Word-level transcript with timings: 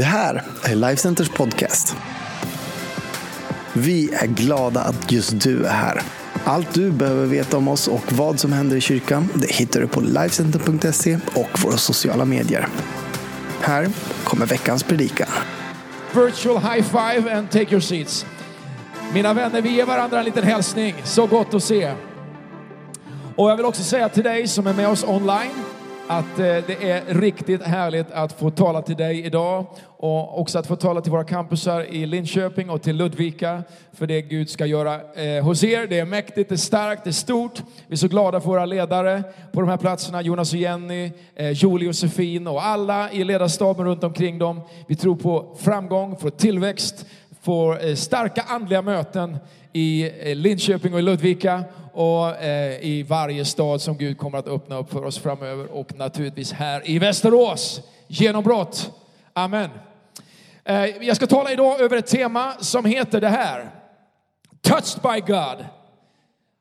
Det 0.00 0.04
här 0.04 0.42
är 0.64 0.74
Lifecenters 0.74 1.28
podcast. 1.28 1.96
Vi 3.72 4.14
är 4.14 4.26
glada 4.26 4.80
att 4.80 5.12
just 5.12 5.40
du 5.40 5.64
är 5.64 5.72
här. 5.72 6.02
Allt 6.44 6.74
du 6.74 6.90
behöver 6.90 7.26
veta 7.26 7.56
om 7.56 7.68
oss 7.68 7.88
och 7.88 8.12
vad 8.12 8.40
som 8.40 8.52
händer 8.52 8.76
i 8.76 8.80
kyrkan 8.80 9.28
det 9.34 9.52
hittar 9.52 9.80
du 9.80 9.86
på 9.86 10.00
Lifecenter.se 10.00 11.18
och 11.34 11.62
våra 11.62 11.76
sociala 11.76 12.24
medier. 12.24 12.68
Här 13.60 13.88
kommer 14.24 14.46
veckans 14.46 14.82
predikan. 14.82 15.28
virtual 16.14 16.58
high 16.58 16.82
five 16.82 17.34
and 17.34 17.50
take 17.50 17.70
your 17.70 17.80
seats. 17.80 18.26
Mina 19.14 19.34
vänner, 19.34 19.62
vi 19.62 19.70
ger 19.70 19.86
varandra 19.86 20.18
en 20.18 20.24
liten 20.24 20.44
hälsning. 20.44 20.94
Så 21.04 21.26
gott 21.26 21.54
att 21.54 21.64
se. 21.64 21.94
Och 23.36 23.50
jag 23.50 23.56
vill 23.56 23.66
också 23.66 23.82
säga 23.82 24.08
till 24.08 24.24
dig 24.24 24.48
som 24.48 24.66
är 24.66 24.74
med 24.74 24.88
oss 24.88 25.04
online 25.04 25.64
att 26.10 26.38
eh, 26.38 26.44
det 26.66 26.90
är 26.90 27.14
riktigt 27.14 27.62
härligt 27.62 28.10
att 28.10 28.32
få 28.32 28.50
tala 28.50 28.82
till 28.82 28.96
dig 28.96 29.24
idag 29.26 29.66
och 29.86 30.40
också 30.40 30.58
att 30.58 30.66
få 30.66 30.76
tala 30.76 31.00
till 31.00 31.12
våra 31.12 31.24
campusar 31.24 31.84
i 31.84 32.06
Linköping 32.06 32.70
och 32.70 32.82
till 32.82 32.96
Ludvika 32.96 33.62
för 33.92 34.06
det 34.06 34.22
Gud 34.22 34.50
ska 34.50 34.66
göra 34.66 35.00
eh, 35.14 35.44
hos 35.44 35.64
er. 35.64 35.86
Det 35.86 35.98
är 35.98 36.04
mäktigt, 36.04 36.48
det 36.48 36.54
är 36.54 36.56
starkt, 36.56 37.04
det 37.04 37.10
är 37.10 37.12
stort. 37.12 37.62
Vi 37.86 37.92
är 37.92 37.96
så 37.96 38.08
glada 38.08 38.40
för 38.40 38.48
våra 38.48 38.64
ledare 38.64 39.22
på 39.52 39.60
de 39.60 39.70
här 39.70 39.76
platserna, 39.76 40.22
Jonas 40.22 40.52
och 40.52 40.58
Jenny, 40.58 41.12
eh, 41.34 41.50
Julie 41.50 41.74
och 41.74 41.82
Josefin 41.82 42.46
och 42.46 42.64
alla 42.66 43.12
i 43.12 43.24
ledarstaben 43.24 43.86
runt 43.86 44.04
omkring 44.04 44.38
dem. 44.38 44.60
Vi 44.86 44.96
tror 44.96 45.16
på 45.16 45.56
framgång, 45.60 46.16
på 46.16 46.30
tillväxt, 46.30 47.06
på 47.44 47.78
starka 47.96 48.42
andliga 48.48 48.82
möten 48.82 49.36
i 49.72 50.10
Linköping 50.34 50.92
och 50.92 50.98
i 50.98 51.02
Ludvika 51.02 51.64
och 52.00 52.42
eh, 52.42 52.84
i 52.84 53.02
varje 53.02 53.44
stad 53.44 53.82
som 53.82 53.96
Gud 53.98 54.18
kommer 54.18 54.38
att 54.38 54.48
öppna 54.48 54.78
upp 54.78 54.90
för 54.90 55.04
oss 55.04 55.18
framöver 55.18 55.72
och 55.72 55.94
naturligtvis 55.94 56.52
här 56.52 56.90
i 56.90 56.98
Västerås. 56.98 57.80
Genombrott. 58.06 58.90
Amen. 59.32 59.70
Eh, 60.64 60.84
Jag 60.84 61.16
ska 61.16 61.26
tala 61.26 61.52
idag 61.52 61.80
över 61.80 61.96
ett 61.96 62.06
tema 62.06 62.52
som 62.58 62.84
heter 62.84 63.20
det 63.20 63.28
här. 63.28 63.70
Touched 64.60 65.02
by 65.02 65.32
God. 65.32 65.64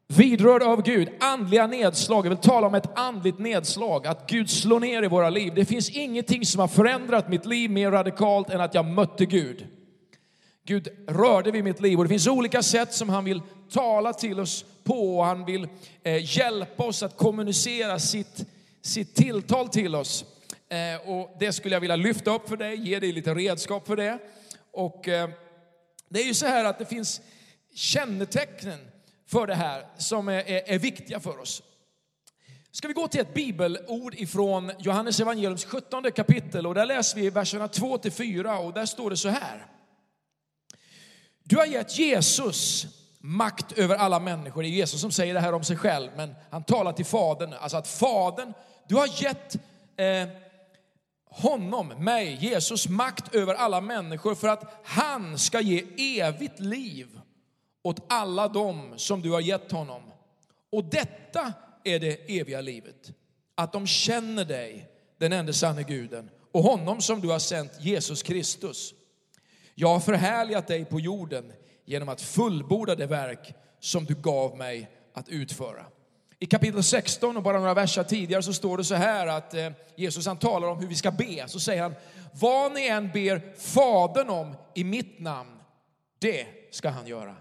Vidrörd 0.07 0.63
av 0.63 0.81
Gud, 0.81 1.09
andliga 1.19 1.67
nedslag. 1.67 2.25
Jag 2.25 2.29
vill 2.29 2.37
tala 2.37 2.67
om 2.67 2.75
ett 2.75 2.99
andligt 2.99 3.39
nedslag, 3.39 4.07
att 4.07 4.29
Gud 4.29 4.49
slår 4.49 4.79
ner 4.79 5.03
i 5.03 5.07
våra 5.07 5.29
liv. 5.29 5.53
Det 5.55 5.65
finns 5.65 5.89
ingenting 5.89 6.45
som 6.45 6.59
har 6.59 6.67
förändrat 6.67 7.29
mitt 7.29 7.45
liv 7.45 7.71
mer 7.71 7.91
radikalt 7.91 8.49
än 8.49 8.61
att 8.61 8.73
jag 8.73 8.85
mötte 8.85 9.25
Gud. 9.25 9.67
Gud 10.65 10.87
rörde 11.07 11.51
vid 11.51 11.63
mitt 11.63 11.81
liv 11.81 11.97
och 11.97 12.03
det 12.05 12.09
finns 12.09 12.27
olika 12.27 12.61
sätt 12.61 12.93
som 12.93 13.09
han 13.09 13.25
vill 13.25 13.41
tala 13.71 14.13
till 14.13 14.39
oss 14.39 14.65
på 14.83 15.17
och 15.17 15.25
han 15.25 15.45
vill 15.45 15.67
eh, 16.03 16.37
hjälpa 16.37 16.83
oss 16.83 17.03
att 17.03 17.17
kommunicera 17.17 17.99
sitt, 17.99 18.45
sitt 18.81 19.15
tilltal 19.15 19.69
till 19.69 19.95
oss. 19.95 20.25
Eh, 20.69 21.09
och 21.09 21.35
det 21.39 21.53
skulle 21.53 21.75
jag 21.75 21.81
vilja 21.81 21.95
lyfta 21.95 22.35
upp 22.35 22.49
för 22.49 22.57
dig, 22.57 22.75
ge 22.75 22.99
dig 22.99 23.11
lite 23.11 23.33
redskap 23.33 23.87
för 23.87 23.95
det. 23.95 24.19
Och 24.71 25.07
eh, 25.07 25.29
det 26.09 26.21
är 26.21 26.25
ju 26.25 26.33
så 26.33 26.45
här 26.45 26.65
att 26.65 26.79
det 26.79 26.85
finns 26.85 27.21
kännetecken 27.73 28.79
för 29.27 29.47
det 29.47 29.55
här 29.55 29.85
som 29.97 30.27
är, 30.27 30.49
är, 30.49 30.73
är 30.73 30.79
viktiga 30.79 31.19
för 31.19 31.39
oss. 31.39 31.63
Ska 32.71 32.87
vi 32.87 32.93
gå 32.93 33.07
till 33.07 33.21
ett 33.21 33.33
bibelord 33.33 34.15
ifrån 34.15 34.71
Johannes 34.79 35.19
evangeliums 35.19 35.65
17 35.65 36.11
kapitel 36.11 36.67
och 36.67 36.75
där 36.75 36.85
läser 36.85 37.19
vi 37.19 37.29
verserna 37.29 37.67
2 37.67 37.97
till 37.97 38.11
4 38.11 38.59
och 38.59 38.73
där 38.73 38.85
står 38.85 39.09
det 39.09 39.17
så 39.17 39.29
här. 39.29 39.65
Du 41.43 41.57
har 41.57 41.65
gett 41.65 41.99
Jesus 41.99 42.87
makt 43.21 43.71
över 43.71 43.95
alla 43.95 44.19
människor. 44.19 44.61
Det 44.61 44.67
är 44.67 44.69
Jesus 44.69 45.01
som 45.01 45.11
säger 45.11 45.33
det 45.33 45.39
här 45.39 45.53
om 45.53 45.63
sig 45.63 45.77
själv, 45.77 46.11
men 46.15 46.35
han 46.49 46.63
talar 46.63 46.93
till 46.93 47.05
Fadern. 47.05 47.53
Alltså 47.53 47.77
att 47.77 47.87
Fadern, 47.87 48.53
du 48.87 48.95
har 48.95 49.23
gett 49.23 49.55
eh, 49.97 50.29
honom, 51.29 51.87
mig, 51.87 52.37
Jesus, 52.41 52.87
makt 52.87 53.35
över 53.35 53.53
alla 53.53 53.81
människor 53.81 54.35
för 54.35 54.47
att 54.47 54.81
han 54.83 55.37
ska 55.37 55.61
ge 55.61 55.85
evigt 56.21 56.59
liv 56.59 57.19
åt 57.83 58.05
alla 58.09 58.47
dem 58.47 58.93
som 58.95 59.21
du 59.21 59.31
har 59.31 59.41
gett 59.41 59.71
honom. 59.71 60.01
Och 60.71 60.83
detta 60.83 61.53
är 61.83 61.99
det 61.99 62.39
eviga 62.39 62.61
livet. 62.61 63.11
Att 63.55 63.73
de 63.73 63.87
känner 63.87 64.45
dig, 64.45 64.89
den 65.17 65.33
enda 65.33 65.53
sanne 65.53 65.83
guden, 65.83 66.29
och 66.51 66.63
honom 66.63 67.01
som 67.01 67.21
du 67.21 67.27
har 67.27 67.39
sänt, 67.39 67.71
Jesus 67.79 68.23
Kristus. 68.23 68.93
Jag 69.75 69.87
har 69.87 69.99
förhärligat 69.99 70.67
dig 70.67 70.85
på 70.85 70.99
jorden 70.99 71.53
genom 71.89 72.09
att 72.09 72.21
fullborda 72.21 72.95
det 72.95 73.05
verk 73.05 73.53
som 73.79 74.05
du 74.05 74.15
gav 74.15 74.57
mig 74.57 74.89
att 75.13 75.29
utföra. 75.29 75.85
I 76.39 76.45
kapitel 76.45 76.83
16 76.83 77.37
och 77.37 77.43
bara 77.43 77.59
några 77.59 77.73
verser 77.73 78.03
tidigare 78.03 78.43
så 78.43 78.53
står 78.53 78.77
det 78.77 78.83
så 78.83 78.95
här 78.95 79.27
att 79.27 79.53
eh, 79.53 79.71
Jesus 79.95 80.27
han 80.27 80.37
talar 80.37 80.67
om 80.67 80.79
hur 80.79 80.87
vi 80.87 80.95
ska 80.95 81.11
be. 81.11 81.43
Så 81.47 81.59
säger 81.59 81.81
han, 81.81 81.95
vad 82.33 82.73
ni 82.73 82.87
än 82.87 83.11
ber 83.11 83.53
Fadern 83.57 84.29
om 84.29 84.55
i 84.75 84.83
mitt 84.83 85.19
namn, 85.19 85.49
det 86.19 86.47
ska 86.71 86.89
han 86.89 87.07
göra. 87.07 87.35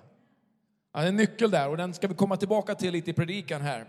Ja, 0.94 1.00
det 1.00 1.06
är 1.06 1.08
en 1.08 1.16
nyckel 1.16 1.50
där 1.50 1.69
och 1.69 1.76
den 1.76 1.94
ska 1.94 2.08
vi 2.08 2.14
komma 2.14 2.37
tillbaka 2.37 2.75
till 2.75 2.92
lite 2.92 3.10
i 3.10 3.14
predikan 3.14 3.62
här. 3.62 3.84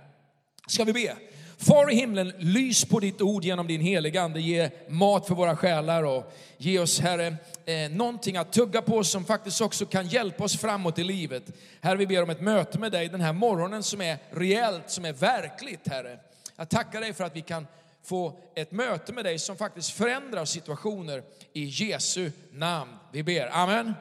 Ska 0.68 0.84
vi 0.84 0.94
be? 0.94 1.16
Far 1.62 1.92
i 1.92 1.96
himlen, 1.96 2.34
lys 2.38 2.86
på 2.86 3.00
ditt 3.00 3.22
ord 3.22 3.44
genom 3.44 3.68
din 3.68 3.81
heliga 3.81 4.22
Ande. 4.22 4.42
Ge 4.42 4.70
mat 4.88 5.28
för 5.28 5.36
våra 5.36 5.56
själar 5.56 6.03
och 6.03 6.34
ge 6.58 6.80
oss, 6.80 7.00
Herre, 7.00 7.36
eh, 7.66 7.92
någonting 7.92 8.38
att 8.38 8.53
tugga 8.53 8.81
på 8.81 9.03
som 9.03 9.25
faktiskt 9.25 9.62
också 9.62 9.86
kan 9.86 10.08
hjälpa 10.08 10.44
oss 10.44 10.58
framåt 10.58 11.00
i 11.00 11.03
livet. 11.03 11.44
Herre, 11.81 11.98
vi 11.98 12.08
ber 12.08 12.24
om 12.24 12.30
ett 12.30 12.42
möte 12.42 12.80
med 12.80 12.92
dig 12.92 13.09
den 13.09 13.22
här 13.22 13.34
morgonen 13.34 13.84
som 13.84 14.02
är 14.02 14.18
reellt, 14.31 14.90
som 14.90 15.06
är 15.06 15.14
verkligt, 15.14 15.88
Herre. 15.88 16.19
Jag 16.56 16.69
tackar 16.69 17.02
dig 17.02 17.14
för 17.14 17.24
att 17.24 17.36
vi 17.36 17.42
kan 17.42 17.68
få 18.03 18.40
ett 18.56 18.72
möte 18.72 19.14
med 19.14 19.25
dig 19.25 19.40
som 19.40 19.58
faktiskt 19.58 19.92
förändrar 19.92 20.46
situationer 20.46 21.24
i 21.53 21.64
Jesu 21.64 22.31
namn. 22.52 22.92
Vi 23.12 23.24
ber. 23.24 23.50
Amen. 23.52 23.94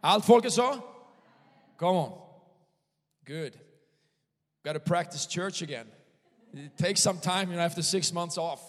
Allt 0.00 0.24
folket 0.24 0.52
sa? 0.52 0.78
Come 1.78 1.98
on. 1.98 2.12
Good. 3.26 3.52
Got 4.64 4.74
to 4.74 4.80
practice 4.80 5.26
church 5.26 5.62
again. 5.62 5.86
It 6.54 6.76
takes 6.76 7.02
some 7.02 7.20
time 7.20 7.42
you 7.42 7.52
know, 7.52 7.66
after 7.66 7.82
six 7.82 8.12
months 8.12 8.38
off. 8.38 8.60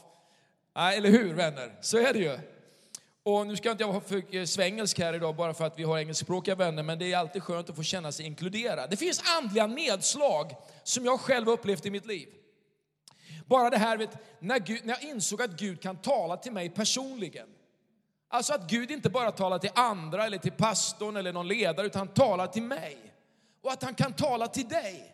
Nej, 0.75 0.97
eller 0.97 1.09
hur 1.09 1.33
vänner? 1.33 1.77
Så 1.81 1.97
är 1.97 2.13
det 2.13 2.19
ju. 2.19 2.39
Och 3.23 3.47
nu 3.47 3.55
ska 3.55 3.71
inte 3.71 3.83
jag 3.83 3.87
vara 3.93 4.01
för 4.01 4.35
eh, 4.35 4.45
svengelsk 4.45 4.99
här 4.99 5.13
idag 5.13 5.35
bara 5.35 5.53
för 5.53 5.65
att 5.65 5.79
vi 5.79 5.83
har 5.83 5.97
engelskspråkiga 5.97 6.55
vänner, 6.55 6.83
men 6.83 6.99
det 6.99 7.13
är 7.13 7.17
alltid 7.17 7.43
skönt 7.43 7.69
att 7.69 7.75
få 7.75 7.83
känna 7.83 8.11
sig 8.11 8.25
inkluderad. 8.25 8.89
Det 8.89 8.97
finns 8.97 9.21
andliga 9.37 9.67
nedslag 9.67 10.55
som 10.83 11.05
jag 11.05 11.19
själv 11.19 11.49
upplevt 11.49 11.85
i 11.85 11.91
mitt 11.91 12.05
liv. 12.05 12.27
Bara 13.45 13.69
det 13.69 13.77
här, 13.77 13.97
vet, 13.97 14.17
när, 14.39 14.59
Gud, 14.59 14.85
när 14.85 14.93
jag 14.93 15.09
insåg 15.09 15.41
att 15.41 15.51
Gud 15.59 15.81
kan 15.81 15.97
tala 15.97 16.37
till 16.37 16.51
mig 16.51 16.69
personligen. 16.69 17.47
Alltså 18.29 18.53
att 18.53 18.69
Gud 18.69 18.91
inte 18.91 19.09
bara 19.09 19.31
talar 19.31 19.59
till 19.59 19.71
andra 19.75 20.25
eller 20.25 20.37
till 20.37 20.51
pastorn 20.51 21.17
eller 21.17 21.33
någon 21.33 21.47
ledare, 21.47 21.87
utan 21.87 21.99
han 21.99 22.07
talar 22.07 22.47
till 22.47 22.63
mig. 22.63 22.97
Och 23.61 23.71
att 23.71 23.83
han 23.83 23.95
kan 23.95 24.13
tala 24.13 24.47
till 24.47 24.67
dig. 24.67 25.12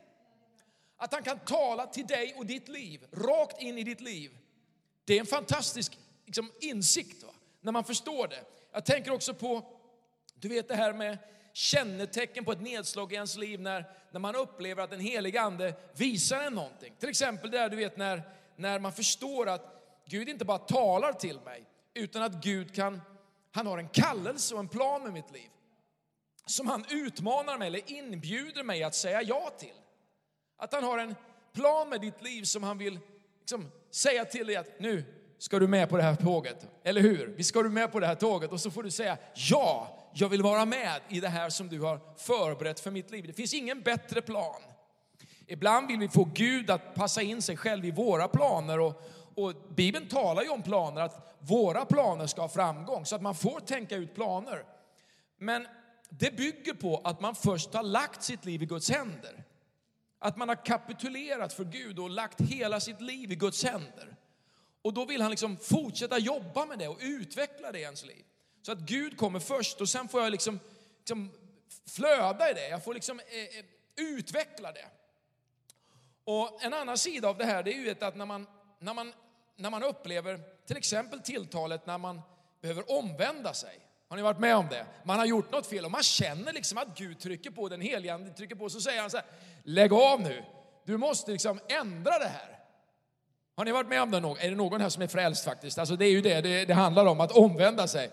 Att 1.02 1.14
han 1.14 1.24
kan 1.24 1.40
tala 1.40 1.88
till 1.88 2.08
dig 2.08 2.34
och 2.38 2.46
ditt 2.46 2.68
liv, 2.68 3.06
rakt 3.12 3.62
in 3.62 3.78
i 3.78 3.84
ditt 3.84 4.02
liv. 4.02 4.38
Det 5.06 5.16
är 5.16 5.20
en 5.20 5.26
fantastisk 5.26 5.98
liksom, 6.26 6.52
insikt 6.62 7.24
va? 7.24 7.34
när 7.62 7.72
man 7.72 7.84
förstår 7.84 8.28
det. 8.28 8.44
Jag 8.72 8.86
tänker 8.86 9.12
också 9.12 9.34
på, 9.34 9.66
du 10.36 10.48
vet 10.48 10.68
det 10.68 10.76
här 10.76 10.94
med 10.94 11.18
kännetecken 11.54 12.46
på 12.46 12.52
ett 12.52 12.62
nedslag 12.62 13.14
i 13.14 13.16
ens 13.16 13.38
liv 13.38 13.62
när, 13.62 13.86
när 14.12 14.20
man 14.20 14.36
upplever 14.36 14.84
att 14.84 14.90
den 14.90 15.00
heliga 15.00 15.42
ande 15.42 15.74
visar 15.94 16.44
en 16.44 16.54
någonting. 16.54 16.94
Till 17.00 17.10
exempel 17.10 17.52
där 17.52 17.70
du 17.70 17.76
vet 17.76 17.98
när, 17.98 18.22
när 18.56 18.80
man 18.80 18.94
förstår 18.94 19.50
att 19.50 19.76
Gud 20.06 20.30
inte 20.30 20.46
bara 20.46 20.58
talar 20.58 21.14
till 21.14 21.40
mig, 21.40 21.64
utan 21.94 22.22
att 22.22 22.44
Gud 22.44 22.76
kan, 22.76 23.02
han 23.52 23.68
har 23.68 23.78
en 23.78 23.90
kallelse 23.90 24.54
och 24.54 24.60
en 24.60 24.70
plan 24.70 25.04
med 25.04 25.14
mitt 25.14 25.32
liv. 25.32 25.50
Som 26.46 26.68
han 26.68 26.86
utmanar 26.90 27.58
mig 27.58 27.68
eller 27.68 27.92
inbjuder 27.92 28.64
mig 28.64 28.84
att 28.84 28.96
säga 28.96 29.22
ja 29.22 29.50
till. 29.60 29.74
Att 30.60 30.74
han 30.74 30.84
har 30.84 30.98
en 30.98 31.16
plan 31.54 31.90
med 31.90 32.02
ditt 32.02 32.22
liv 32.22 32.44
som 32.44 32.64
han 32.64 32.78
vill 32.78 33.00
liksom, 33.40 33.72
säga 33.92 34.26
till 34.26 34.48
dig 34.48 34.56
att 34.56 34.80
nu 34.80 35.04
ska 35.38 35.60
du 35.60 35.68
med 35.68 35.90
på 35.90 35.98
det 35.98 36.04
här 36.04 36.16
tåget. 36.16 36.68
Eller 36.84 37.02
hur? 37.02 37.34
Vi 37.38 37.44
ska 37.44 37.64
du 37.64 37.70
med 37.70 37.92
på 37.92 38.00
det 38.00 38.08
här 38.08 38.16
tåget 38.16 38.52
och 38.52 38.60
så 38.60 38.72
får 38.72 38.84
du 38.84 38.92
säga 38.92 39.18
ja, 39.34 39.98
jag 40.14 40.30
vill 40.30 40.42
vara 40.42 40.66
med 40.66 41.02
i 41.10 41.20
det 41.20 41.28
här 41.28 41.50
som 41.50 41.70
du 41.70 41.80
har 41.80 42.00
förberett 42.18 42.80
för 42.80 42.92
mitt 42.92 43.12
liv. 43.12 43.28
Det 43.28 43.34
finns 43.34 43.54
ingen 43.54 43.82
bättre 43.82 44.22
plan. 44.22 44.62
Ibland 45.48 45.88
vill 45.88 46.00
vi 46.00 46.10
få 46.10 46.30
Gud 46.34 46.70
att 46.70 46.96
passa 46.96 47.22
in 47.22 47.42
sig 47.42 47.58
själv 47.58 47.86
i 47.86 47.92
våra 47.92 48.28
planer 48.28 48.80
och, 48.80 49.02
och 49.36 49.54
Bibeln 49.76 50.08
talar 50.08 50.44
ju 50.44 50.50
om 50.50 50.64
planer, 50.64 51.02
att 51.02 51.38
våra 51.40 51.86
planer 51.86 52.28
ska 52.28 52.42
ha 52.42 52.50
framgång, 52.50 53.06
så 53.06 53.16
att 53.16 53.22
man 53.22 53.36
får 53.36 53.60
tänka 53.60 53.96
ut 53.96 54.16
planer. 54.16 54.64
Men 55.38 55.68
det 56.10 56.38
bygger 56.38 56.74
på 56.74 57.02
att 57.04 57.22
man 57.22 57.36
först 57.36 57.74
har 57.74 57.84
lagt 57.84 58.24
sitt 58.24 58.46
liv 58.46 58.64
i 58.64 58.66
Guds 58.66 58.90
händer. 58.90 59.44
Att 60.20 60.38
man 60.38 60.50
har 60.50 60.66
kapitulerat 60.66 61.54
för 61.54 61.64
Gud 61.64 62.00
och 62.00 62.10
lagt 62.10 62.42
hela 62.42 62.80
sitt 62.80 63.02
liv 63.02 63.32
i 63.32 63.36
Guds 63.36 63.64
händer. 63.64 64.16
Och 64.82 64.94
då 64.94 65.06
vill 65.06 65.22
han 65.22 65.32
liksom 65.32 65.58
fortsätta 65.58 66.18
jobba 66.18 66.66
med 66.66 66.80
det 66.80 66.88
och 66.88 66.98
utveckla 67.02 67.72
det 67.72 67.80
i 67.80 67.82
ens 67.82 68.06
liv. 68.06 68.26
Så 68.62 68.72
att 68.72 68.80
Gud 68.80 69.18
kommer 69.18 69.40
först 69.40 69.82
och 69.82 69.90
sen 69.90 70.08
får 70.08 70.22
jag 70.22 70.32
liksom, 70.32 70.60
liksom 70.98 71.32
flöda 71.88 72.52
i 72.52 72.54
det. 72.54 72.70
Jag 72.70 72.84
får 72.84 72.94
liksom 72.94 73.20
eh, 73.20 73.60
eh 73.60 73.66
utveckla 73.96 74.72
det. 74.72 74.86
Och 76.24 76.64
en 76.64 76.74
annan 76.74 76.98
sida 76.98 77.30
av 77.30 77.38
det 77.38 77.46
här 77.46 77.64
det 77.64 77.74
är 77.74 77.78
ju 77.78 77.96
att 78.00 78.16
när 78.16 78.26
man, 78.26 78.48
när 78.80 78.94
man, 78.94 79.14
när 79.56 79.70
man 79.70 79.84
upplever 79.84 80.40
till 80.66 80.78
exempel 80.78 81.20
tilltalet 81.20 81.86
när 81.86 81.98
man 81.98 82.22
behöver 82.62 82.92
omvända 82.92 83.54
sig. 83.54 83.89
Har 84.10 84.18
ni 84.18 84.24
varit 84.24 84.40
med 84.40 84.56
om 84.56 84.68
det? 84.70 84.86
Man 85.04 85.20
har 85.20 85.26
gjort 85.26 85.52
något 85.52 85.68
fel 85.68 85.86
och 85.86 85.92
man 85.92 86.04
känner 86.04 86.54
liksom 86.54 86.78
att 86.78 86.98
Gud 86.98 87.20
trycker 87.20 87.52
på, 87.52 87.70
den 87.70 87.82
helige 87.82 88.30
trycker 88.38 88.56
på, 88.56 88.70
så 88.70 88.82
säger 88.82 89.02
han 89.02 89.10
så 89.10 89.18
här, 89.18 89.26
lägg 89.64 89.94
av 89.94 90.22
nu, 90.22 90.44
du 90.86 90.98
måste 90.98 91.32
liksom 91.32 91.60
ändra 91.68 92.20
det 92.20 92.28
här. 92.28 92.60
Har 93.56 93.66
ni 93.66 93.72
varit 93.72 93.90
med 93.90 94.02
om 94.02 94.12
det 94.12 94.20
någon? 94.20 94.38
Är 94.38 94.50
det 94.50 94.56
någon 94.56 94.82
här 94.82 94.90
som 94.90 95.04
är 95.04 95.08
frälst 95.08 95.46
faktiskt? 95.46 95.80
Alltså 95.80 95.96
det 95.96 96.06
är 96.06 96.12
ju 96.12 96.22
det 96.22 96.42
det, 96.42 96.66
det 96.66 96.74
handlar 96.74 97.06
om, 97.06 97.22
att 97.22 97.32
omvända 97.32 97.88
sig. 97.88 98.10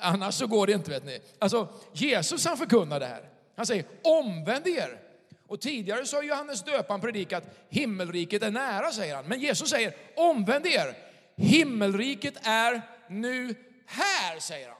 Annars 0.00 0.34
så 0.34 0.46
går 0.46 0.66
det 0.66 0.72
inte 0.72 0.90
vet 0.90 1.04
ni. 1.04 1.20
Alltså 1.38 1.68
Jesus 1.92 2.46
han 2.46 2.56
förkunnar 2.56 3.00
det 3.00 3.06
här. 3.06 3.28
Han 3.56 3.66
säger 3.66 3.84
omvänd 4.02 4.66
er. 4.66 4.98
Och 5.46 5.60
tidigare 5.60 6.06
så 6.06 6.16
har 6.16 6.22
Johannes 6.22 6.62
döparen 6.62 7.00
predikat 7.00 7.44
himmelriket 7.68 8.42
är 8.42 8.50
nära 8.50 8.92
säger 8.92 9.16
han. 9.16 9.24
Men 9.24 9.40
Jesus 9.40 9.70
säger 9.70 9.94
omvänd 10.16 10.66
er. 10.66 10.94
Himmelriket 11.36 12.34
är 12.42 12.82
nu 13.08 13.54
här 13.90 14.40
säger 14.40 14.68
han. 14.68 14.78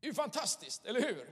Det 0.00 0.06
är 0.06 0.08
ju 0.08 0.14
fantastiskt, 0.14 0.86
eller 0.86 1.00
hur? 1.00 1.30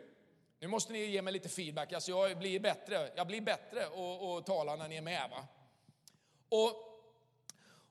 Nu 0.60 0.68
måste 0.68 0.92
ni 0.92 1.04
ge 1.04 1.22
mig 1.22 1.32
lite 1.32 1.48
feedback. 1.48 1.92
Alltså 1.92 2.10
jag 2.10 2.38
blir 2.38 2.60
bättre, 2.60 3.10
jag 3.16 3.26
blir 3.26 3.40
bättre 3.40 3.86
att 3.86 4.46
tala 4.46 4.76
när 4.76 4.88
ni 4.88 4.96
är 4.96 5.02
med. 5.02 5.30
Va? 5.30 5.46
Och, 6.48 6.72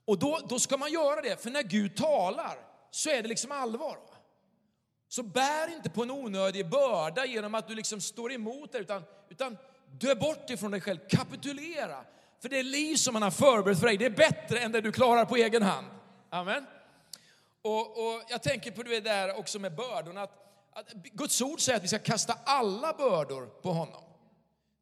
och 0.05 0.19
då, 0.19 0.39
då 0.49 0.59
ska 0.59 0.77
man 0.77 0.91
göra 0.91 1.21
det, 1.21 1.41
för 1.41 1.49
när 1.49 1.63
Gud 1.63 1.95
talar 1.97 2.57
så 2.91 3.09
är 3.09 3.21
det 3.21 3.27
liksom 3.29 3.51
allvar. 3.51 3.95
Va? 3.95 4.17
Så 5.07 5.23
bär 5.23 5.75
inte 5.75 5.89
på 5.89 6.03
en 6.03 6.11
onödig 6.11 6.69
börda 6.69 7.25
genom 7.25 7.55
att 7.55 7.67
du 7.67 7.75
liksom 7.75 8.01
står 8.01 8.31
emot 8.31 8.71
det, 8.71 8.77
utan, 8.77 9.03
utan 9.29 9.57
dö 9.85 10.15
bort 10.15 10.49
ifrån 10.49 10.71
dig 10.71 10.81
själv, 10.81 10.99
kapitulera. 11.09 12.03
För 12.41 12.49
det 12.49 12.63
liv 12.63 12.95
som 12.95 13.13
man 13.13 13.21
har 13.21 13.31
förberett 13.31 13.79
för 13.79 13.87
dig, 13.87 13.97
det 13.97 14.05
är 14.05 14.09
bättre 14.09 14.59
än 14.59 14.71
det 14.71 14.81
du 14.81 14.91
klarar 14.91 15.25
på 15.25 15.35
egen 15.35 15.63
hand. 15.63 15.87
Amen. 16.29 16.65
Och, 17.61 17.81
och 17.81 18.21
jag 18.29 18.43
tänker 18.43 18.71
på 18.71 18.83
det 18.83 18.99
där 18.99 19.39
också 19.39 19.59
med 19.59 19.75
bördorna, 19.75 20.21
att 20.21 20.49
att 20.73 20.93
Guds 20.93 21.41
ord 21.41 21.61
säger 21.61 21.77
att 21.77 21.83
vi 21.83 21.87
ska 21.87 21.99
kasta 21.99 22.37
alla 22.43 22.93
bördor 22.93 23.45
på 23.45 23.71
honom. 23.71 24.03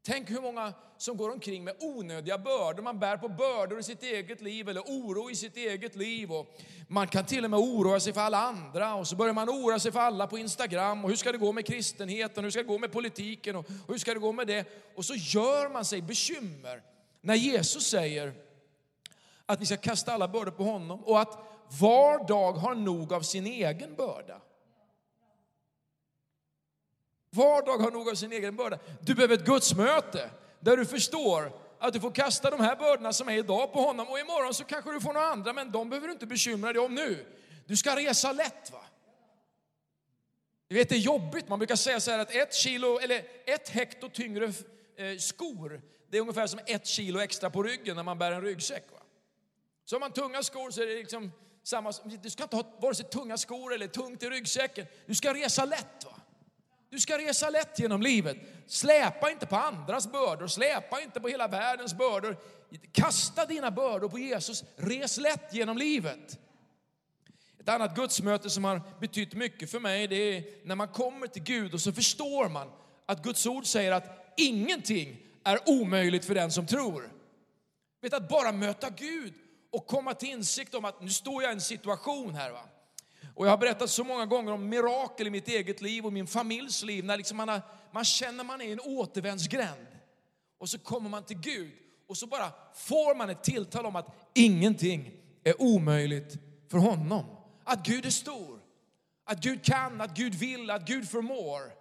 Tänk 0.06 0.30
hur 0.30 0.42
många 0.42 0.74
som 0.98 1.18
går 1.18 1.32
omkring 1.32 1.64
med 1.64 1.76
onödiga 1.80 2.38
bördor. 2.38 2.84
Man 2.84 3.00
bär 3.00 3.18
på 3.18 3.30
bördor 3.30 3.80
i 3.80 3.84
sitt 3.84 4.04
eget 4.04 4.42
liv 4.42 4.70
eller 4.70 4.82
oro 4.82 5.30
i 5.32 5.36
sitt 5.36 5.58
eget 5.58 5.96
liv. 5.96 6.32
Och 6.32 6.58
man 6.88 7.08
kan 7.08 7.26
till 7.26 7.44
och 7.44 7.52
med 7.52 7.60
oroa 7.60 8.00
sig 8.00 8.14
för 8.14 8.22
alla 8.22 8.38
andra 8.38 8.96
och 8.96 9.08
så 9.08 9.16
börjar 9.16 9.34
man 9.34 9.50
oroa 9.50 9.80
sig 9.80 9.92
för 9.92 10.00
alla 10.00 10.28
på 10.28 10.38
Instagram. 10.38 11.04
Och 11.04 11.10
hur 11.10 11.18
ska 11.18 11.32
det 11.32 11.38
gå 11.38 11.52
med 11.52 11.66
kristenheten? 11.66 12.44
Hur 12.44 12.52
ska 12.52 12.60
det 12.60 12.68
gå 12.68 12.78
med 12.78 12.92
politiken? 12.92 13.56
Och 13.56 13.66
hur 13.88 13.98
ska 13.98 14.14
det 14.14 14.20
gå 14.20 14.32
med 14.32 14.48
det? 14.48 14.66
Och 14.96 15.06
så 15.06 15.14
gör 15.16 15.70
man 15.70 15.86
sig 15.86 16.02
bekymmer 16.02 16.82
när 17.22 17.36
Jesus 17.36 17.88
säger 17.88 18.34
att 19.46 19.62
vi 19.62 19.66
ska 19.66 19.78
kasta 19.78 20.14
alla 20.14 20.28
bördor 20.28 20.52
på 20.52 20.64
honom 20.64 21.04
och 21.04 21.22
att 21.22 21.57
var 21.80 22.28
dag 22.28 22.54
har 22.54 22.76
nog 22.76 23.14
av 23.14 23.22
sin 23.22 23.48
egen 23.48 23.96
börda. 23.96 24.42
Var 27.30 27.66
dag 27.66 27.78
har 27.78 27.92
nog 27.92 28.10
av 28.10 28.14
sin 28.14 28.32
egen 28.32 28.56
börda. 28.56 28.80
Du 29.02 29.16
behöver 29.16 29.36
ett 29.36 29.46
gudsmöte 29.46 30.30
där 30.60 30.78
du 30.78 30.86
förstår 30.86 31.52
att 31.80 31.94
du 31.94 32.00
får 32.00 32.12
kasta 32.12 32.50
de 32.50 32.60
här 32.60 32.76
bördorna 32.76 33.14
som 33.14 33.30
är 33.30 33.38
idag 33.38 33.74
på 33.74 33.82
honom 33.82 34.08
och 34.10 34.20
imorgon 34.20 34.54
så 34.54 34.64
kanske 34.64 34.92
du 34.92 35.02
får 35.02 35.14
några 35.14 35.28
andra, 35.28 35.54
men 35.54 35.72
de 35.72 35.90
behöver 35.90 36.08
du 36.08 36.14
inte 36.14 36.26
bekymra 36.26 36.74
dig 36.74 36.82
om 36.82 36.96
nu. 36.96 37.26
Du 37.66 37.78
ska 37.78 37.96
resa 37.96 38.32
lätt. 38.32 38.72
va? 38.72 38.84
Du 40.68 40.76
vet, 40.76 40.90
det 40.90 40.96
är 40.96 41.00
jobbigt. 41.00 41.50
Man 41.50 41.60
brukar 41.60 41.76
säga 41.76 42.00
så 42.00 42.12
här 42.12 42.20
att 42.20 42.36
ett 42.36 42.54
kilo, 42.54 43.00
eller 43.00 43.24
ett 43.46 43.70
hekto 43.70 44.10
tyngre 44.10 44.46
eh, 44.96 45.18
skor, 45.18 45.82
det 46.10 46.18
är 46.18 46.22
ungefär 46.22 46.48
som 46.48 46.60
ett 46.66 46.88
kilo 46.88 47.20
extra 47.20 47.50
på 47.50 47.64
ryggen 47.64 47.96
när 47.96 48.04
man 48.04 48.18
bär 48.18 48.32
en 48.32 48.42
ryggsäck. 48.42 48.84
Va? 48.92 49.00
Så 49.86 49.96
har 49.96 50.00
man 50.00 50.12
tunga 50.12 50.44
skor 50.44 50.72
så 50.72 50.82
är 50.82 50.88
det 50.88 50.96
liksom 50.96 51.32
samma, 51.68 51.94
du 52.22 52.30
ska 52.30 52.44
inte 52.44 52.56
ha 52.56 52.64
vare 52.80 52.96
sig 52.96 53.06
tunga 53.06 53.38
skor 53.38 53.74
eller 53.74 53.88
tungt 53.88 54.24
i 54.24 54.30
ryggsäcken. 54.30 54.86
Du 55.06 55.16
ska 55.16 55.34
resa 55.34 55.66
lätt. 55.66 56.06
Va? 56.06 56.20
Du 56.90 57.00
ska 57.00 57.18
resa 57.18 57.50
lätt 57.50 57.80
genom 57.80 58.02
livet. 58.02 58.38
Släpa 58.68 59.32
inte 59.32 59.46
på 59.46 59.56
andras 59.56 60.12
bördor, 60.12 60.48
släpa 60.48 61.02
inte 61.02 61.20
på 61.20 61.28
hela 61.28 61.48
världens 61.48 61.94
bördor. 61.94 62.38
Kasta 62.92 63.46
dina 63.46 63.72
bördor 63.72 64.10
på 64.10 64.20
Jesus, 64.20 64.64
res 64.76 65.18
lätt 65.18 65.54
genom 65.54 65.78
livet. 65.78 66.40
Ett 67.60 67.70
annat 67.70 67.96
gudsmöte 67.96 68.50
som 68.50 68.64
har 68.64 68.82
betytt 69.00 69.34
mycket 69.34 69.72
för 69.72 69.80
mig, 69.80 70.08
det 70.08 70.16
är 70.16 70.44
när 70.68 70.76
man 70.76 70.88
kommer 70.88 71.28
till 71.28 71.44
Gud 71.44 71.74
och 71.74 71.82
så 71.82 71.94
förstår 71.94 72.50
man 72.50 72.72
att 73.06 73.24
Guds 73.24 73.46
ord 73.46 73.66
säger 73.66 73.92
att 73.92 74.34
ingenting 74.38 75.18
är 75.44 75.60
omöjligt 75.70 76.26
för 76.26 76.36
den 76.36 76.52
som 76.52 76.68
tror. 76.68 77.12
Vet 78.02 78.14
att 78.14 78.30
bara 78.30 78.52
möta 78.52 78.90
Gud 78.90 79.34
och 79.72 79.88
komma 79.88 80.14
till 80.14 80.30
insikt 80.30 80.76
om 80.76 80.86
att 80.86 81.02
nu 81.02 81.10
står 81.10 81.44
jag 81.44 81.52
i 81.52 81.54
en 81.54 81.62
situation 81.62 82.36
här. 82.36 82.52
Va? 82.52 82.62
Och 83.36 83.46
jag 83.46 83.52
har 83.52 83.58
berättat 83.58 83.90
så 83.90 84.04
många 84.04 84.26
gånger 84.26 84.52
om 84.52 84.70
mirakel 84.70 85.28
i 85.28 85.30
mitt 85.30 85.48
eget 85.48 85.82
liv 85.82 86.06
och 86.06 86.14
min 86.14 86.28
familjs 86.28 86.84
liv, 86.84 87.06
när 87.06 87.18
liksom 87.18 87.38
man, 87.38 87.50
har, 87.50 87.62
man 87.92 88.06
känner 88.06 88.44
man 88.44 88.62
är 88.62 88.66
i 88.66 88.72
en 88.72 88.80
återvändsgränd. 88.80 89.88
Och 90.58 90.70
så 90.70 90.80
kommer 90.80 91.10
man 91.10 91.24
till 91.24 91.38
Gud 91.38 91.72
och 92.08 92.18
så 92.18 92.28
bara 92.28 92.52
får 92.74 93.16
man 93.16 93.30
ett 93.30 93.44
tilltal 93.44 93.86
om 93.86 93.96
att 93.96 94.16
ingenting 94.34 95.12
är 95.44 95.62
omöjligt 95.62 96.34
för 96.72 96.78
honom. 96.78 97.26
Att 97.64 97.86
Gud 97.86 98.06
är 98.06 98.10
stor, 98.10 98.60
att 99.26 99.40
Gud 99.40 99.66
kan, 99.66 100.02
att 100.02 100.18
Gud 100.18 100.36
vill, 100.36 100.70
att 100.70 100.88
Gud 100.88 101.10
förmår. 101.10 101.74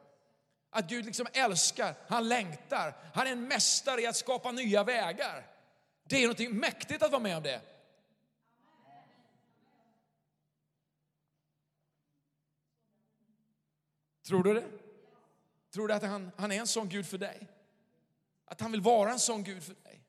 Att 0.70 0.88
Gud 0.88 1.04
liksom 1.06 1.26
älskar, 1.32 1.94
han 2.08 2.28
längtar, 2.28 2.96
han 3.14 3.26
är 3.26 3.32
en 3.32 3.48
mästare 3.48 4.00
i 4.00 4.06
att 4.06 4.16
skapa 4.16 4.52
nya 4.52 4.84
vägar. 4.84 5.46
Det 6.08 6.24
är 6.24 6.28
något 6.28 6.54
mäktigt 6.54 7.02
att 7.02 7.10
vara 7.10 7.22
med 7.22 7.36
om 7.36 7.42
det. 7.42 7.60
Tror 14.26 14.42
du 14.42 14.54
det? 14.54 14.64
Tror 15.70 15.88
du 15.88 15.94
att 15.94 16.02
han, 16.02 16.30
han 16.36 16.52
är 16.52 16.60
en 16.60 16.66
sån 16.66 16.88
Gud 16.88 17.06
för 17.06 17.18
dig? 17.18 17.48
Att 18.44 18.60
han 18.60 18.72
vill 18.72 18.80
vara 18.80 19.12
en 19.12 19.18
sån 19.18 19.44
Gud 19.44 19.62
för 19.62 19.74
dig? 19.74 20.00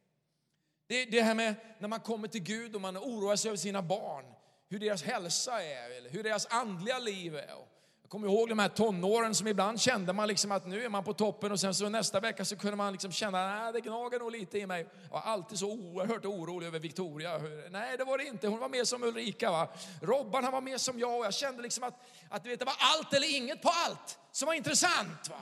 Det, 0.88 1.06
det 1.06 1.22
här 1.22 1.36
med 1.36 1.56
när 1.80 1.88
man 1.88 2.00
kommer 2.00 2.28
till 2.28 2.44
Gud 2.44 2.76
och 2.76 2.82
man 2.82 2.98
oroar 2.98 3.36
sig 3.36 3.50
över 3.50 3.58
sina 3.58 3.82
barn, 3.82 4.26
hur 4.68 4.80
deras 4.80 5.04
hälsa 5.04 5.64
är, 5.64 5.90
eller 5.90 6.10
hur 6.10 6.24
deras 6.24 6.46
andliga 6.46 7.00
liv 7.00 7.36
är. 7.36 7.66
Jag 8.08 8.12
kommer 8.12 8.28
ihåg 8.28 8.50
de 8.50 8.60
här 8.60 8.70
tonåren 8.70 9.36
som 9.36 9.48
ibland 9.48 9.82
kände 9.82 10.14
man 10.14 10.28
liksom 10.28 10.52
att 10.52 10.68
nu 10.68 10.86
är 10.86 10.90
man 10.90 11.04
på 11.04 11.14
toppen 11.14 11.52
och 11.52 11.60
sen 11.60 11.74
så 11.74 11.90
nästa 11.90 12.20
vecka 12.20 12.46
så 12.46 12.56
kunde 12.56 12.78
man 12.78 12.92
liksom 12.92 13.12
känna 13.12 13.68
att 13.68 13.74
det 13.74 13.82
gnager 13.82 14.20
nog 14.20 14.32
lite 14.32 14.60
i 14.60 14.66
mig. 14.66 14.88
Jag 15.04 15.10
var 15.10 15.22
alltid 15.22 15.60
så 15.60 15.72
oerhört 15.72 16.26
orolig 16.26 16.68
över 16.68 16.80
Victoria. 16.80 17.42
Nej, 17.70 17.98
det 17.98 18.04
var 18.04 18.18
det 18.18 18.26
inte. 18.26 18.48
Hon 18.48 18.60
var 18.60 18.70
mer 18.70 18.84
som 18.84 19.04
Ulrika. 19.04 19.52
Va? 19.52 19.68
Robban 20.02 20.44
han 20.44 20.54
var 20.54 20.62
mer 20.62 20.78
som 20.78 21.00
jag 21.00 21.20
och 21.20 21.26
jag 21.26 21.34
kände 21.34 21.64
liksom 21.64 21.84
att, 21.84 21.94
att 22.30 22.46
vet, 22.46 22.60
det 22.60 22.66
var 22.66 22.76
allt 22.80 23.14
eller 23.14 23.36
inget 23.36 23.62
på 23.62 23.70
allt 23.70 24.20
som 24.32 24.46
var 24.46 24.54
intressant. 24.54 25.30
Va? 25.30 25.40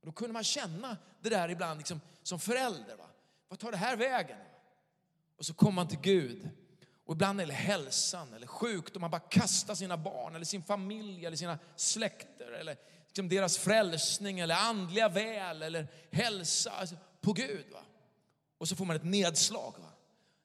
Och 0.00 0.06
då 0.06 0.12
kunde 0.12 0.32
man 0.32 0.44
känna 0.44 0.96
det 1.20 1.28
där 1.28 1.48
ibland 1.48 1.78
liksom, 1.78 2.00
som 2.22 2.40
förälder. 2.40 2.96
Va? 2.96 3.06
Vad 3.48 3.58
tar 3.58 3.70
det 3.70 3.76
här 3.76 3.96
vägen? 3.96 4.38
Och 5.38 5.46
så 5.46 5.54
kom 5.54 5.74
man 5.74 5.88
till 5.88 6.00
Gud 6.00 6.50
och 7.10 7.16
ibland 7.16 7.40
är 7.40 7.46
det 7.46 7.52
hälsan 7.52 8.34
eller 8.34 8.46
sjukdom. 8.46 9.00
Man 9.00 9.10
bara 9.10 9.20
kastar 9.20 9.74
sina 9.74 9.96
barn 9.96 10.34
eller 10.34 10.44
sin 10.44 10.62
familj 10.62 11.26
eller 11.26 11.36
sina 11.36 11.58
släkter 11.76 12.52
eller 12.52 12.76
liksom 13.06 13.28
deras 13.28 13.58
frälsning 13.58 14.40
eller 14.40 14.54
andliga 14.54 15.08
väl 15.08 15.62
eller 15.62 15.88
hälsa 16.10 16.70
alltså, 16.70 16.96
på 17.20 17.32
Gud. 17.32 17.64
Va? 17.72 17.82
Och 18.58 18.68
så 18.68 18.76
får 18.76 18.84
man 18.84 18.96
ett 18.96 19.04
nedslag. 19.04 19.74
Va? 19.78 19.88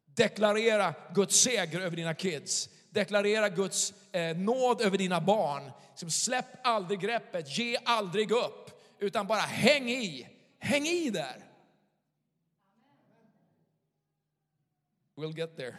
Deklarera 0.06 0.94
Guds 1.14 1.36
seger 1.36 1.80
över 1.80 1.98
dina 1.98 2.14
kids. 2.14 2.70
Deklarera 2.90 3.50
Guds 3.50 3.94
eh, 4.12 4.38
nåd 4.38 4.82
över 4.82 4.98
dina 4.98 5.22
barn. 5.22 5.72
Liksom, 5.90 6.12
släpp 6.12 6.68
aldrig 6.68 7.00
greppet, 7.00 7.58
ge 7.58 7.78
aldrig 7.86 8.32
upp, 8.32 8.86
utan 9.00 9.28
bara 9.28 9.40
häng 9.40 9.90
i. 9.90 10.30
Häng 10.60 10.86
i 10.86 11.10
där. 11.10 11.46
We'll 15.16 15.38
get 15.38 15.58
there. 15.58 15.76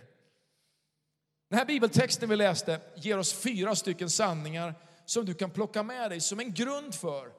Den 1.49 1.59
här 1.59 1.67
bibeltexten 1.67 2.29
vi 2.29 2.37
läste 2.37 2.81
ger 2.97 3.19
oss 3.19 3.33
fyra 3.33 3.75
stycken 3.75 4.11
sanningar 4.11 4.75
som 5.05 5.25
du 5.25 5.35
kan 5.35 5.51
plocka 5.51 5.83
med 5.83 6.11
dig 6.11 6.21
som 6.21 6.41
en 6.41 6.55
grund 6.55 6.95
för 6.95 7.33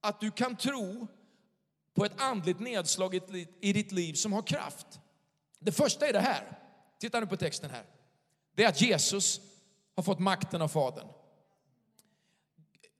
att 0.00 0.20
du 0.20 0.30
kan 0.30 0.56
tro 0.56 1.06
på 1.94 2.04
ett 2.04 2.20
andligt 2.20 2.60
nedslag 2.60 3.14
i 3.60 3.72
ditt 3.72 3.92
liv 3.92 4.14
som 4.14 4.32
har 4.32 4.42
kraft. 4.42 4.86
Det 5.58 5.72
första 5.72 6.08
är 6.08 6.12
det 6.12 6.20
här. 6.20 6.58
Titta 6.98 7.20
nu 7.20 7.26
på 7.26 7.36
texten 7.36 7.70
här. 7.70 7.84
Det 8.54 8.64
är 8.64 8.68
att 8.68 8.80
Jesus 8.80 9.40
har 9.96 10.02
fått 10.02 10.18
makten 10.18 10.62
av 10.62 10.68
Fadern. 10.68 11.08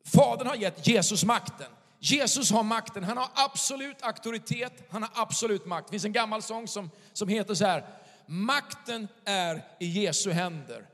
Fadern 0.05 0.47
har 0.49 0.57
gett 0.57 0.87
Jesus 0.87 1.25
makten. 1.25 1.73
Jesus 2.03 2.51
har 2.51 2.63
makten, 2.63 3.05
han 3.05 3.17
har 3.17 3.29
absolut 3.35 4.03
auktoritet, 4.03 4.73
han 4.91 5.03
har 5.03 5.11
absolut 5.15 5.67
makt. 5.67 5.87
Det 5.87 5.91
finns 5.91 6.05
en 6.05 6.13
gammal 6.13 6.43
sång 6.43 6.69
som, 6.69 6.91
som 7.13 7.29
heter 7.29 7.55
så 7.55 7.65
här, 7.65 7.85
Makten 8.33 9.09
är 9.25 9.63
i 9.81 9.87
Jesu 9.87 10.31
händer. 10.31 10.87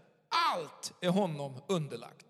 Allt 0.54 0.92
är 1.00 1.08
honom 1.08 1.62
underlagt. 1.68 2.26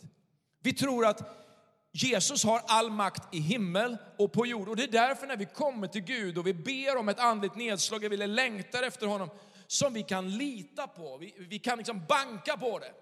Vi 0.63 0.73
tror 0.73 1.07
att 1.07 1.47
Jesus 1.93 2.45
har 2.45 2.63
all 2.67 2.91
makt 2.91 3.35
i 3.35 3.39
himmel 3.39 3.97
och 4.19 4.33
på 4.33 4.47
jord. 4.47 4.69
Och 4.69 4.77
det 4.77 4.83
är 4.83 4.89
därför 4.89 5.27
när 5.27 5.37
vi 5.37 5.45
kommer 5.45 5.87
till 5.87 6.01
Gud 6.01 6.39
och 6.39 6.47
vi 6.47 6.55
ber 6.55 6.97
om 6.97 7.09
ett 7.09 7.19
andligt 7.19 7.57
nedslag 7.57 8.09
vi 8.09 8.17
längtar 8.17 8.83
efter 8.83 9.07
honom, 9.07 9.31
som 9.67 9.95
vi 9.95 10.03
kan 10.03 10.31
lita 10.39 10.87
på. 10.87 11.17
Vi, 11.17 11.35
vi 11.39 11.59
kan 11.59 11.79
liksom 11.79 12.03
banka 12.09 12.57
på 12.57 12.79
det. 12.79 12.93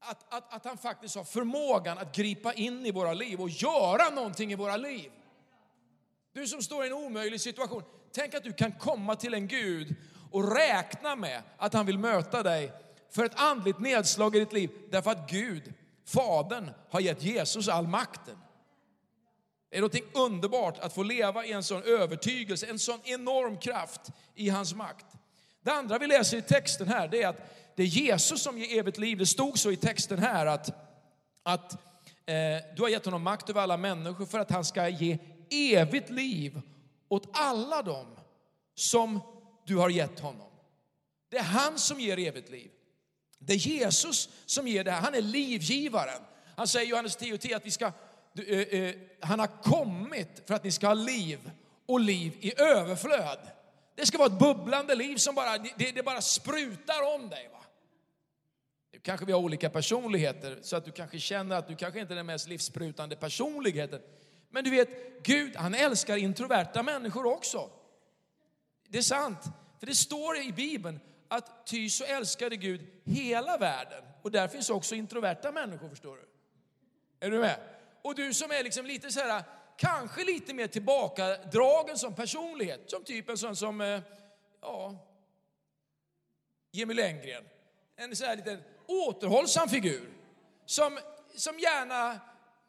Att, 0.00 0.34
att, 0.34 0.54
att 0.54 0.64
han 0.64 0.78
faktiskt 0.78 1.16
har 1.16 1.24
förmågan 1.24 1.98
att 1.98 2.16
gripa 2.16 2.52
in 2.52 2.86
i 2.86 2.90
våra 2.90 3.14
liv 3.14 3.40
och 3.40 3.50
göra 3.50 4.10
någonting 4.14 4.52
i 4.52 4.54
våra 4.54 4.76
liv. 4.76 5.10
Du 6.32 6.46
som 6.46 6.62
står 6.62 6.84
i 6.84 6.86
en 6.86 6.92
omöjlig 6.92 7.40
situation, 7.40 7.82
tänk 8.12 8.34
att 8.34 8.44
du 8.44 8.52
kan 8.52 8.72
komma 8.72 9.16
till 9.16 9.34
en 9.34 9.48
Gud 9.48 9.96
och 10.32 10.56
räkna 10.56 11.16
med 11.16 11.42
att 11.56 11.74
han 11.74 11.86
vill 11.86 11.98
möta 11.98 12.42
dig 12.42 12.72
för 13.10 13.24
ett 13.24 13.40
andligt 13.40 13.78
nedslag 13.78 14.36
i 14.36 14.38
ditt 14.38 14.52
liv. 14.52 14.70
Därför 14.90 15.10
att 15.10 15.30
Gud, 15.30 15.74
Fadern, 16.06 16.70
har 16.90 17.00
gett 17.00 17.22
Jesus 17.22 17.68
all 17.68 17.86
makten. 17.86 18.36
Det 19.70 19.76
är 19.76 19.82
något 19.82 19.96
underbart 20.14 20.78
att 20.78 20.94
få 20.94 21.02
leva 21.02 21.44
i 21.44 21.52
en 21.52 21.62
sån 21.62 21.82
övertygelse, 21.82 22.66
en 22.66 22.78
sån 22.78 23.00
enorm 23.04 23.58
kraft 23.58 24.00
i 24.34 24.48
hans 24.48 24.74
makt. 24.74 25.06
Det 25.62 25.72
andra 25.72 25.98
vi 25.98 26.06
läser 26.06 26.36
i 26.36 26.42
texten 26.42 26.88
här, 26.88 27.08
det 27.08 27.22
är 27.22 27.28
att 27.28 27.52
det 27.76 27.82
är 27.82 27.86
Jesus 27.86 28.42
som 28.42 28.58
ger 28.58 28.78
evigt 28.78 28.98
liv. 28.98 29.18
Det 29.18 29.26
stod 29.26 29.58
så 29.58 29.70
i 29.70 29.76
texten 29.76 30.18
här 30.18 30.46
att, 30.46 30.70
att 31.42 31.72
eh, 32.26 32.74
du 32.76 32.82
har 32.82 32.88
gett 32.88 33.04
honom 33.04 33.22
makt 33.22 33.50
över 33.50 33.60
alla 33.60 33.76
människor 33.76 34.26
för 34.26 34.38
att 34.38 34.50
han 34.50 34.64
ska 34.64 34.88
ge 34.88 35.18
evigt 35.50 36.10
liv 36.10 36.60
åt 37.08 37.28
alla 37.32 37.82
dem 37.82 38.06
som 38.74 39.20
du 39.72 39.78
har 39.78 39.90
gett 39.90 40.20
honom. 40.20 40.48
Det 41.28 41.38
är 41.38 41.42
han 41.42 41.78
som 41.78 42.00
ger 42.00 42.18
evigt 42.18 42.50
liv. 42.50 42.70
Det 43.38 43.52
är 43.52 43.56
Jesus 43.56 44.28
som 44.46 44.68
ger 44.68 44.84
det 44.84 44.90
här. 44.90 45.00
Han 45.00 45.14
är 45.14 45.20
livgivaren. 45.20 46.22
Han 46.56 46.68
säger 46.68 46.86
i 46.86 46.90
Johannes 46.90 47.16
10 47.16 47.38
10 47.38 47.56
att 47.56 47.66
vi 47.66 47.70
ska, 47.70 47.92
eh, 48.46 48.58
eh, 48.58 48.94
han 49.20 49.40
har 49.40 49.62
kommit 49.62 50.42
för 50.46 50.54
att 50.54 50.64
ni 50.64 50.72
ska 50.72 50.86
ha 50.86 50.94
liv 50.94 51.50
och 51.86 52.00
liv 52.00 52.36
i 52.40 52.60
överflöd. 52.60 53.38
Det 53.94 54.06
ska 54.06 54.18
vara 54.18 54.28
ett 54.28 54.38
bubblande 54.38 54.94
liv 54.94 55.16
som 55.16 55.34
bara, 55.34 55.58
det, 55.58 55.92
det 55.94 56.02
bara 56.02 56.20
sprutar 56.20 57.14
om 57.14 57.28
dig. 57.28 57.48
Va? 57.52 57.64
Nu 58.92 58.98
kanske 58.98 59.26
vi 59.26 59.32
har 59.32 59.40
olika 59.40 59.70
personligheter 59.70 60.58
så 60.62 60.76
att 60.76 60.84
du 60.84 60.90
kanske 60.90 61.18
känner 61.18 61.56
att 61.56 61.68
du 61.68 61.76
kanske 61.76 62.00
inte 62.00 62.14
är 62.14 62.16
den 62.16 62.26
mest 62.26 62.48
livsprutande 62.48 63.16
personligheten. 63.16 64.00
Men 64.50 64.64
du 64.64 64.70
vet, 64.70 65.22
Gud 65.22 65.56
han 65.56 65.74
älskar 65.74 66.16
introverta 66.16 66.82
människor 66.82 67.26
också. 67.26 67.70
Det 68.88 68.98
är 68.98 69.02
sant, 69.02 69.38
för 69.82 69.86
det 69.86 69.94
står 69.94 70.36
i 70.36 70.52
Bibeln 70.52 71.00
att 71.28 71.66
ty 71.66 71.90
så 71.90 72.04
älskade 72.04 72.56
Gud 72.56 72.86
hela 73.04 73.56
världen. 73.56 74.04
Och 74.22 74.30
där 74.30 74.48
finns 74.48 74.70
också 74.70 74.94
introverta 74.94 75.52
människor, 75.52 75.88
förstår 75.88 76.16
du. 76.16 76.28
Är 77.26 77.30
du 77.30 77.38
med? 77.38 77.60
Och 78.02 78.14
du 78.14 78.34
som 78.34 78.50
är 78.50 78.62
liksom 78.62 78.86
lite 78.86 79.10
så 79.10 79.20
här, 79.20 79.42
kanske 79.76 80.24
lite 80.24 80.54
mer 80.54 80.66
tillbakadragen 80.66 81.98
som 81.98 82.14
personlighet, 82.14 82.90
som 82.90 83.04
typ 83.04 83.28
en 83.28 83.38
sån 83.38 83.56
som, 83.56 83.80
eh, 83.80 84.00
ja, 84.60 84.96
Jimmy 86.72 86.94
Lenngren. 86.94 87.44
En 87.96 88.16
så 88.16 88.24
här 88.24 88.36
liten 88.36 88.62
återhållsam 88.86 89.68
figur 89.68 90.10
som, 90.66 90.98
som 91.36 91.58
gärna 91.58 92.20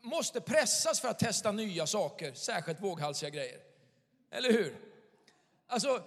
måste 0.01 0.41
pressas 0.41 0.99
för 0.99 1.07
att 1.07 1.19
testa 1.19 1.51
nya 1.51 1.87
saker, 1.87 2.33
särskilt 2.33 2.81
våghalsiga 2.81 3.29
grejer. 3.29 3.59
Eller 4.31 4.51
hur? 4.51 4.92
Alltså, 5.67 6.03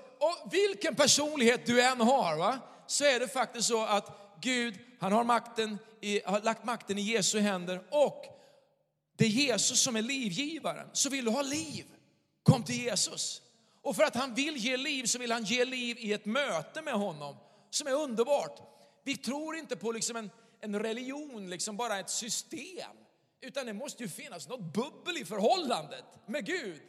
vilken 0.50 0.94
personlighet 0.94 1.66
du 1.66 1.82
än 1.82 2.00
har, 2.00 2.36
va, 2.36 2.58
så 2.86 3.04
är 3.04 3.20
det 3.20 3.28
faktiskt 3.28 3.68
så 3.68 3.84
att 3.84 4.36
Gud, 4.40 4.78
han 5.00 5.12
har, 5.12 5.24
makten 5.24 5.78
i, 6.00 6.20
har 6.24 6.40
lagt 6.40 6.64
makten 6.64 6.98
i 6.98 7.02
Jesu 7.02 7.38
händer 7.38 7.84
och 7.90 8.24
det 9.16 9.24
är 9.24 9.28
Jesus 9.28 9.80
som 9.82 9.96
är 9.96 10.02
livgivaren. 10.02 10.88
Så 10.92 11.10
vill 11.10 11.24
du 11.24 11.30
ha 11.30 11.42
liv, 11.42 11.84
kom 12.42 12.64
till 12.64 12.84
Jesus. 12.84 13.42
Och 13.82 13.96
för 13.96 14.02
att 14.02 14.14
han 14.14 14.34
vill 14.34 14.56
ge 14.56 14.76
liv 14.76 15.04
så 15.04 15.18
vill 15.18 15.32
han 15.32 15.44
ge 15.44 15.64
liv 15.64 15.96
i 15.98 16.12
ett 16.12 16.24
möte 16.24 16.82
med 16.82 16.94
honom 16.94 17.36
som 17.70 17.86
är 17.86 17.92
underbart. 17.92 18.60
Vi 19.04 19.16
tror 19.16 19.56
inte 19.56 19.76
på 19.76 19.92
liksom 19.92 20.16
en, 20.16 20.30
en 20.60 20.78
religion, 20.78 21.50
liksom 21.50 21.76
bara 21.76 21.98
ett 21.98 22.10
system. 22.10 22.90
Utan 23.40 23.66
det 23.66 23.72
måste 23.72 24.02
ju 24.02 24.08
finnas 24.08 24.48
något 24.48 24.74
bubbel 24.74 25.16
i 25.16 25.24
förhållandet 25.24 26.04
med 26.26 26.46
Gud. 26.46 26.80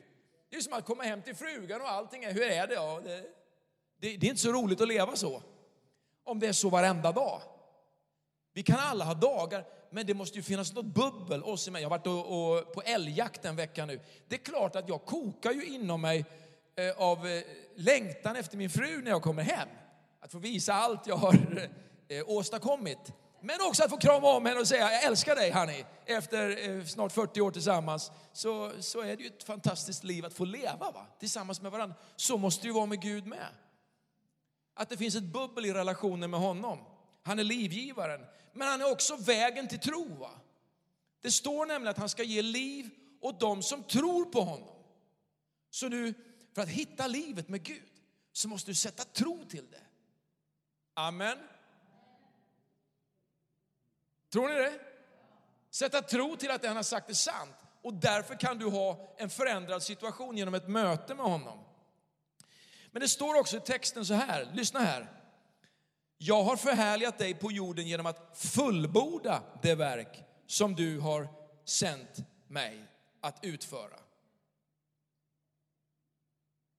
Det 0.49 0.55
är 0.55 0.61
som 0.61 0.73
att 0.73 0.85
komma 0.85 1.03
hem 1.03 1.21
till 1.21 1.35
frugan 1.35 1.81
och 1.81 1.89
allting 1.89 2.23
är, 2.23 2.33
hur 2.33 2.41
är 2.41 2.67
det? 2.67 2.73
Ja, 2.73 3.01
det, 3.03 3.21
det, 3.99 4.17
det 4.17 4.27
är 4.27 4.29
inte 4.29 4.41
så 4.41 4.51
roligt 4.51 4.81
att 4.81 4.87
leva 4.87 5.15
så. 5.15 5.41
Om 6.23 6.39
det 6.39 6.47
är 6.47 6.53
så 6.53 6.69
varenda 6.69 7.11
dag. 7.11 7.41
Vi 8.53 8.63
kan 8.63 8.79
alla 8.79 9.05
ha 9.05 9.13
dagar, 9.13 9.65
men 9.89 10.05
det 10.05 10.13
måste 10.13 10.37
ju 10.37 10.43
finnas 10.43 10.73
något 10.73 10.85
bubbel 10.85 11.43
oss 11.43 11.67
emellan. 11.67 11.81
Jag 11.81 11.89
har 11.89 11.97
varit 11.97 12.07
och, 12.07 12.57
och, 12.57 12.73
på 12.73 12.81
älgjakt 12.81 13.45
en 13.45 13.55
vecka 13.55 13.85
nu. 13.85 13.99
Det 14.27 14.35
är 14.35 14.39
klart 14.39 14.75
att 14.75 14.89
jag 14.89 15.05
kokar 15.05 15.51
ju 15.51 15.65
inom 15.65 16.01
mig 16.01 16.25
eh, 16.75 17.01
av 17.01 17.27
eh, 17.27 17.43
längtan 17.75 18.35
efter 18.35 18.57
min 18.57 18.69
fru 18.69 19.01
när 19.01 19.11
jag 19.11 19.21
kommer 19.21 19.43
hem. 19.43 19.69
Att 20.19 20.31
få 20.31 20.39
visa 20.39 20.73
allt 20.73 21.07
jag 21.07 21.15
har 21.15 21.33
eh, 22.07 22.23
åstadkommit. 22.29 23.13
Men 23.41 23.61
också 23.61 23.83
att 23.83 23.89
få 23.89 23.97
krama 23.97 24.27
om 24.27 24.45
henne 24.45 24.59
och 24.59 24.67
säga, 24.67 24.91
jag 24.91 25.03
älskar 25.03 25.35
dig 25.35 25.51
honey. 25.51 25.83
Efter 26.05 26.69
eh, 26.69 26.85
snart 26.85 27.11
40 27.11 27.41
år 27.41 27.51
tillsammans 27.51 28.11
så, 28.33 28.71
så 28.79 29.01
är 29.01 29.17
det 29.17 29.23
ju 29.23 29.27
ett 29.27 29.43
fantastiskt 29.43 30.03
liv 30.03 30.25
att 30.25 30.33
få 30.33 30.45
leva 30.45 30.91
va? 30.91 31.07
tillsammans 31.19 31.61
med 31.61 31.71
varandra. 31.71 31.95
Så 32.15 32.37
måste 32.37 32.63
det 32.63 32.67
ju 32.67 32.73
vara 32.73 32.85
med 32.85 33.01
Gud 33.01 33.25
med. 33.25 33.47
Att 34.73 34.89
det 34.89 34.97
finns 34.97 35.15
ett 35.15 35.23
bubbel 35.23 35.65
i 35.65 35.73
relationen 35.73 36.29
med 36.29 36.39
honom. 36.39 36.79
Han 37.23 37.39
är 37.39 37.43
livgivaren, 37.43 38.21
men 38.53 38.67
han 38.67 38.81
är 38.81 38.91
också 38.91 39.15
vägen 39.15 39.67
till 39.67 39.79
tro. 39.79 40.15
Va? 40.15 40.31
Det 41.21 41.31
står 41.31 41.65
nämligen 41.65 41.91
att 41.91 41.97
han 41.97 42.09
ska 42.09 42.23
ge 42.23 42.41
liv 42.41 42.89
åt 43.21 43.39
dem 43.39 43.63
som 43.63 43.83
tror 43.83 44.25
på 44.25 44.41
honom. 44.41 44.75
Så 45.69 45.89
nu, 45.89 46.13
för 46.55 46.61
att 46.61 46.69
hitta 46.69 47.07
livet 47.07 47.49
med 47.49 47.63
Gud, 47.63 47.89
så 48.33 48.47
måste 48.47 48.71
du 48.71 48.75
sätta 48.75 49.03
tro 49.03 49.45
till 49.49 49.71
det. 49.71 49.83
Amen. 50.93 51.37
Tror 54.29 54.47
ni 54.49 54.55
det? 54.55 54.79
Sätta 55.69 56.01
tro 56.01 56.35
till 56.35 56.51
att 56.51 56.61
det 56.61 56.67
han 56.67 56.77
har 56.77 56.83
sagt 56.83 57.09
är 57.09 57.13
sant. 57.13 57.55
Och 57.81 57.93
därför 57.93 58.35
kan 58.35 58.57
du 58.57 58.65
ha 58.65 59.15
en 59.17 59.29
förändrad 59.29 59.83
situation 59.83 60.37
genom 60.37 60.53
ett 60.53 60.67
möte 60.67 61.15
med 61.15 61.25
honom. 61.25 61.59
Men 62.91 63.01
det 63.01 63.07
står 63.07 63.39
också 63.39 63.57
i 63.57 63.59
texten 63.59 64.05
så 64.05 64.13
här, 64.13 64.49
lyssna 64.53 64.79
här. 64.79 65.11
Jag 66.17 66.43
har 66.43 66.55
förhärligat 66.55 67.17
dig 67.17 67.33
på 67.33 67.51
jorden 67.51 67.87
genom 67.87 68.05
att 68.05 68.37
fullborda 68.37 69.43
det 69.61 69.75
verk 69.75 70.23
som 70.47 70.75
du 70.75 70.99
har 70.99 71.27
sänt 71.65 72.17
mig 72.47 72.83
att 73.21 73.39
utföra. 73.41 73.99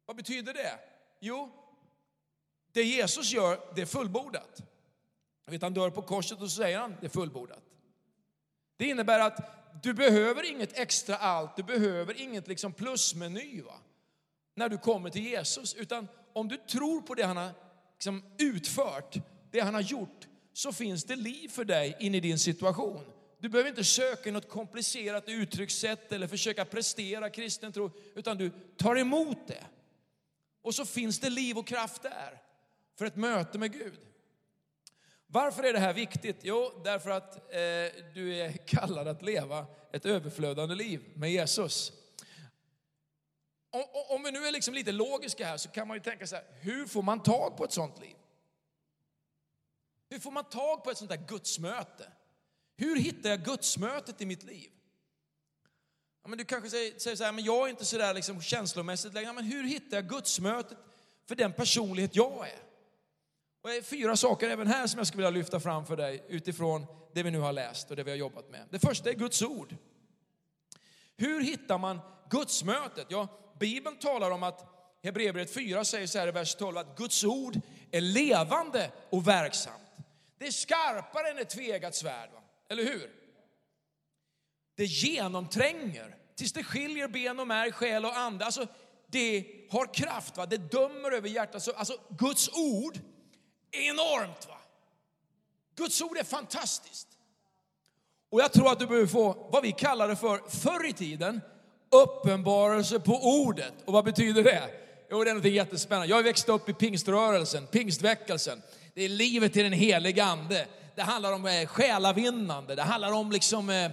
Vad 0.07 0.17
betyder 0.17 0.55
det? 0.55 0.79
Jo, 1.21 1.51
det 2.73 2.83
Jesus 2.83 3.33
gör, 3.33 3.61
det 3.75 3.83
är 3.83 3.87
fullbordat. 3.87 4.63
Vet, 5.51 5.63
han 5.63 5.75
dör 5.75 5.91
på 5.91 6.03
korset 6.03 6.41
och 6.41 6.51
så 6.51 6.63
säger 6.63 6.79
han, 6.79 6.97
det 7.01 7.07
är 7.07 7.11
fullbordat. 7.11 7.63
Det 8.77 8.87
innebär 8.87 9.21
att 9.21 9.59
du 9.83 9.95
behöver 9.95 10.51
inget 10.51 10.79
extra 10.79 11.17
allt, 11.17 11.57
du 11.57 11.63
behöver 11.63 12.21
inget 12.21 12.49
liksom 12.49 12.73
plusmeny 12.73 13.63
va? 13.63 13.75
när 14.59 14.69
du 14.69 14.79
kommer 14.79 15.11
till 15.11 15.25
Jesus. 15.25 15.75
Utan 15.75 16.09
om 16.33 16.49
du 16.49 16.57
tror 16.57 17.01
på 17.01 17.15
det 17.15 17.23
han 17.23 17.37
har 17.37 17.51
liksom 17.93 18.23
utfört, 18.39 19.17
det 19.51 19.61
han 19.61 19.75
har 19.75 19.81
gjort, 19.81 20.29
så 20.53 20.73
finns 20.73 21.05
det 21.05 21.17
liv 21.17 21.49
för 21.49 21.65
dig 21.65 21.97
in 22.01 22.15
i 22.15 22.21
din 22.21 22.39
situation. 22.39 23.05
Du 23.39 23.49
behöver 23.49 23.71
inte 23.71 23.85
söka 23.85 24.33
något 24.33 24.49
komplicerat 24.49 25.29
uttryckssätt 25.29 26.13
eller 26.13 26.27
försöka 26.27 26.65
prestera 26.65 27.31
kristen 27.31 27.73
tro, 27.73 27.91
utan 28.15 28.39
du 28.39 28.51
tar 28.77 28.97
emot 28.97 29.47
det. 29.47 29.65
Och 30.63 30.75
så 30.75 30.85
finns 30.85 31.21
det 31.21 31.31
liv 31.31 31.59
och 31.59 31.67
kraft 31.67 32.03
där 32.03 32.43
för 32.99 33.07
ett 33.07 33.17
möte 33.17 33.59
med 33.59 33.73
Gud. 33.73 34.08
Varför 35.31 35.63
är 35.63 35.73
det 35.73 35.79
här 35.79 35.95
viktigt? 35.95 36.37
Jo, 36.43 36.81
därför 36.85 37.11
att 37.11 37.35
eh, 37.37 38.05
du 38.15 38.37
är 38.37 38.53
kallad 38.67 39.09
att 39.09 39.23
leva 39.23 39.67
ett 39.93 40.07
överflödande 40.07 40.75
liv 40.75 41.13
med 41.15 41.33
Jesus. 41.33 41.93
Om, 43.71 43.85
om 44.09 44.23
vi 44.23 44.33
nu 44.33 44.47
är 44.47 44.53
liksom 44.53 44.75
lite 44.75 44.93
logiska 44.93 45.47
här 45.47 45.57
så 45.57 45.69
kan 45.69 45.89
man 45.89 45.97
ju 45.97 46.03
tänka 46.03 46.27
så 46.27 46.37
här, 46.37 46.45
hur 46.61 46.87
får 46.87 47.03
man 47.03 47.23
tag 47.23 47.57
på 47.57 47.65
ett 47.65 47.73
sånt 47.73 48.01
liv? 48.01 48.17
Hur 50.11 50.19
får 50.19 50.31
man 50.31 50.45
tag 50.45 50.85
på 50.85 50.91
ett 50.91 50.99
sånt 50.99 51.11
där 51.11 51.27
gudsmöte? 51.29 52.13
Hur 52.77 52.97
hittar 52.97 53.31
jag 53.31 53.45
gudsmötet 53.45 54.21
i 54.21 54.27
mitt 54.27 54.43
liv? 54.43 54.71
Ja, 56.23 56.29
men 56.29 56.39
du 56.39 56.45
kanske 56.45 56.71
säger, 56.71 56.99
säger 56.99 57.17
så 57.17 57.25
här, 57.25 57.33
men 57.33 57.45
jag 57.45 57.67
är 57.67 57.71
inte 57.71 57.85
så 57.85 57.99
där 57.99 58.15
liksom 58.15 58.43
känslomässigt 58.43 59.15
längre. 59.15 59.27
Ja, 59.27 59.33
men 59.33 59.45
hur 59.45 59.65
hittar 59.65 59.97
jag 59.97 60.09
gudsmötet 60.09 60.79
för 61.27 61.35
den 61.35 61.53
personlighet 61.53 62.17
jag 62.17 62.49
är? 62.49 62.59
Och 63.69 63.73
det 63.73 63.79
är 63.79 63.83
fyra 63.83 64.17
saker 64.17 64.51
även 64.51 64.67
här 64.67 64.87
som 64.87 64.99
jag 64.99 65.07
skulle 65.07 65.27
vilja 65.27 65.39
lyfta 65.41 65.61
fram 65.61 65.87
för 65.87 65.97
dig 65.97 66.25
utifrån 66.29 66.87
det 67.15 67.23
vi 67.23 67.31
nu 67.31 67.39
har 67.39 67.53
läst 67.53 67.91
och 67.91 67.97
det 67.97 68.03
vi 68.03 68.11
har 68.11 68.19
jobbat 68.19 68.51
med. 68.51 68.67
Det 68.71 68.79
första 68.79 69.11
är 69.11 69.15
Guds 69.15 69.43
ord. 69.43 69.77
Hur 71.17 71.41
hittar 71.41 71.79
man 71.79 72.01
gudsmötet? 72.31 73.07
Ja, 73.09 73.29
Bibeln 73.61 73.99
talar 73.99 74.31
om 74.31 74.43
att 74.43 74.67
Hebreerbrevet 75.03 75.55
4 75.55 75.85
säger 75.85 76.07
så 76.07 76.19
här 76.19 76.29
i 76.29 76.31
vers 76.31 76.55
12 76.55 76.79
att 76.79 76.97
Guds 76.99 77.25
ord 77.25 77.61
är 77.91 78.01
levande 78.01 78.91
och 79.11 79.29
verksamt. 79.29 79.97
Det 80.39 80.47
är 80.47 80.51
skarpare 80.51 81.31
än 81.31 81.39
ett 81.39 81.51
tvegat 81.51 81.95
svärd, 81.95 82.31
va? 82.33 82.41
eller 82.69 82.85
hur? 82.85 83.11
Det 84.77 84.85
genomtränger 84.85 86.17
tills 86.37 86.53
det 86.53 86.65
skiljer 86.65 87.09
ben 87.09 87.41
och 87.41 87.47
märg, 87.47 87.73
själ 87.73 88.05
och 88.05 88.17
ande. 88.17 88.45
Alltså, 88.45 88.67
det 89.07 89.47
har 89.71 89.95
kraft, 89.95 90.37
va? 90.37 90.47
det 90.47 90.73
dömer 90.73 91.11
över 91.11 91.29
hjärtat. 91.29 91.69
Alltså 91.77 92.01
Guds 92.19 92.49
ord 92.49 92.99
enormt. 93.73 94.49
Va? 94.49 94.59
Guds 95.77 96.03
ord 96.03 96.17
är 96.17 96.25
fantastiskt. 96.25 97.09
Och 98.31 98.41
jag 98.41 98.53
tror 98.53 98.73
att 98.73 98.79
du 98.79 98.87
behöver 98.87 99.07
få 99.07 99.49
vad 99.53 99.63
vi 99.63 99.73
kallade 99.73 100.17
för 100.17 100.39
förr 100.49 100.87
i 100.87 100.93
tiden, 100.93 101.41
uppenbarelse 101.91 103.01
på 103.01 103.13
ordet. 103.43 103.73
Och 103.85 103.93
vad 103.93 104.05
betyder 104.05 104.45
det? 104.45 104.63
Jo, 105.11 105.25
det 105.25 105.31
är 105.31 105.35
något 105.35 105.45
jättespännande. 105.45 106.09
Jag 106.09 106.23
växte 106.23 106.53
upp 106.53 106.69
i 106.69 106.73
pingströrelsen, 106.73 107.67
pingstväckelsen. 107.67 108.63
Det 108.95 109.03
är 109.03 109.09
livet 109.09 109.57
i 109.57 109.63
den 109.63 109.73
helige 109.73 110.25
ande. 110.25 110.67
Det 110.95 111.03
handlar 111.03 111.33
om 111.33 111.47
eh, 111.47 111.67
själavinnande, 111.67 112.75
det 112.75 112.83
handlar 112.83 113.13
om 113.13 113.33
liksom 113.33 113.71
eh, 113.71 113.91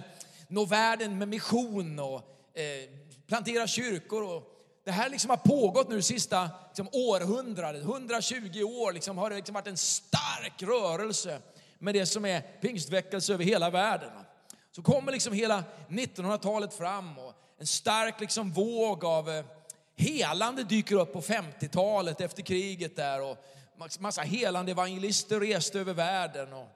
nå 0.48 0.64
världen 0.64 1.18
med 1.18 1.28
mission 1.28 1.98
och 1.98 2.14
eh, 2.54 2.90
plantera 3.26 3.66
kyrkor. 3.66 4.22
Och 4.22 4.55
det 4.86 4.92
här 4.92 5.10
liksom 5.10 5.30
har 5.30 5.36
pågått 5.36 5.88
nu 5.88 6.02
sista 6.02 6.50
liksom, 6.68 6.88
århundradet, 6.92 7.82
120 7.82 8.62
år 8.62 8.92
liksom, 8.92 9.18
har 9.18 9.30
det 9.30 9.36
liksom 9.36 9.54
varit 9.54 9.66
en 9.66 9.76
stark 9.76 10.62
rörelse 10.62 11.38
med 11.78 11.94
det 11.94 12.06
som 12.06 12.24
är 12.24 12.40
pingstväckelse 12.40 13.34
över 13.34 13.44
hela 13.44 13.70
världen. 13.70 14.10
Så 14.72 14.82
kommer 14.82 15.12
liksom 15.12 15.32
hela 15.32 15.64
1900-talet 15.88 16.74
fram 16.74 17.18
och 17.18 17.34
en 17.58 17.66
stark 17.66 18.20
liksom 18.20 18.52
våg 18.52 19.04
av 19.04 19.30
eh, 19.30 19.44
helande 19.96 20.64
dyker 20.64 20.96
upp 20.96 21.12
på 21.12 21.20
50-talet 21.20 22.20
efter 22.20 22.42
kriget 22.42 22.96
där 22.96 23.22
och 23.22 23.36
massa 23.98 24.22
helande 24.22 24.72
evangelister 24.72 25.40
reste 25.40 25.80
över 25.80 25.94
världen. 25.94 26.52
Och 26.52 26.68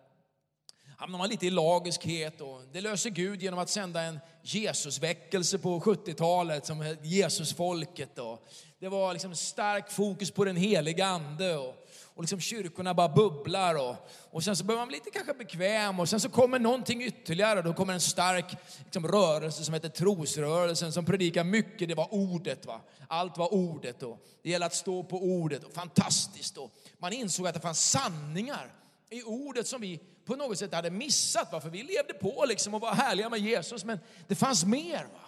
hamnar 1.00 1.18
man 1.18 1.28
lite 1.28 1.46
i 1.46 1.50
lagiskhet 1.50 2.40
och 2.40 2.62
det 2.72 2.80
löser 2.80 3.10
Gud 3.10 3.42
genom 3.42 3.58
att 3.58 3.70
sända 3.70 4.02
en 4.02 4.20
Jesusväckelse 4.42 5.58
på 5.58 5.80
70-talet 5.80 6.66
som 6.66 6.96
Jesusfolket. 7.02 8.18
Och 8.18 8.48
det 8.78 8.88
var 8.88 9.12
liksom 9.12 9.34
stark 9.34 9.90
fokus 9.90 10.30
på 10.30 10.44
den 10.44 10.56
heliga 10.56 11.06
ande 11.06 11.56
och, 11.56 11.74
och 12.14 12.22
liksom 12.22 12.40
kyrkorna 12.40 12.94
bara 12.94 13.08
bubblar. 13.08 13.74
Och, 13.74 13.96
och 14.30 14.44
sen 14.44 14.56
så 14.56 14.64
börjar 14.64 14.78
man 14.78 14.88
bli 14.88 14.96
lite 14.96 15.10
kanske 15.10 15.34
bekväm 15.34 16.00
och 16.00 16.08
sen 16.08 16.20
så 16.20 16.28
kommer 16.28 16.58
någonting 16.58 17.02
ytterligare. 17.02 17.62
Då 17.62 17.74
kommer 17.74 17.92
en 17.92 18.00
stark 18.00 18.56
liksom, 18.84 19.08
rörelse 19.08 19.64
som 19.64 19.74
heter 19.74 19.88
trosrörelsen 19.88 20.92
som 20.92 21.04
predikar 21.04 21.44
mycket. 21.44 21.88
Det 21.88 21.94
var 21.94 22.14
ordet. 22.14 22.66
Va? 22.66 22.80
Allt 23.08 23.38
var 23.38 23.54
ordet. 23.54 24.02
Och 24.02 24.18
det 24.42 24.50
gäller 24.50 24.66
att 24.66 24.74
stå 24.74 25.04
på 25.04 25.16
ordet. 25.16 25.64
Och 25.64 25.72
fantastiskt. 25.72 26.58
Och 26.58 26.70
man 26.98 27.12
insåg 27.12 27.46
att 27.46 27.54
det 27.54 27.60
fanns 27.60 27.90
sanningar 27.90 28.72
i 29.10 29.22
ordet 29.22 29.66
som 29.66 29.80
vi 29.80 30.00
på 30.24 30.36
något 30.36 30.58
sätt 30.58 30.74
hade 30.74 30.90
missat. 30.90 31.52
Va? 31.52 31.60
För 31.60 31.70
vi 31.70 31.82
levde 31.82 32.14
på 32.14 32.44
liksom 32.48 32.74
och 32.74 32.80
var 32.80 32.94
härliga 32.94 33.28
med 33.28 33.40
Jesus, 33.40 33.84
men 33.84 33.98
det 34.28 34.34
fanns 34.34 34.64
mer. 34.64 35.04
Va? 35.04 35.20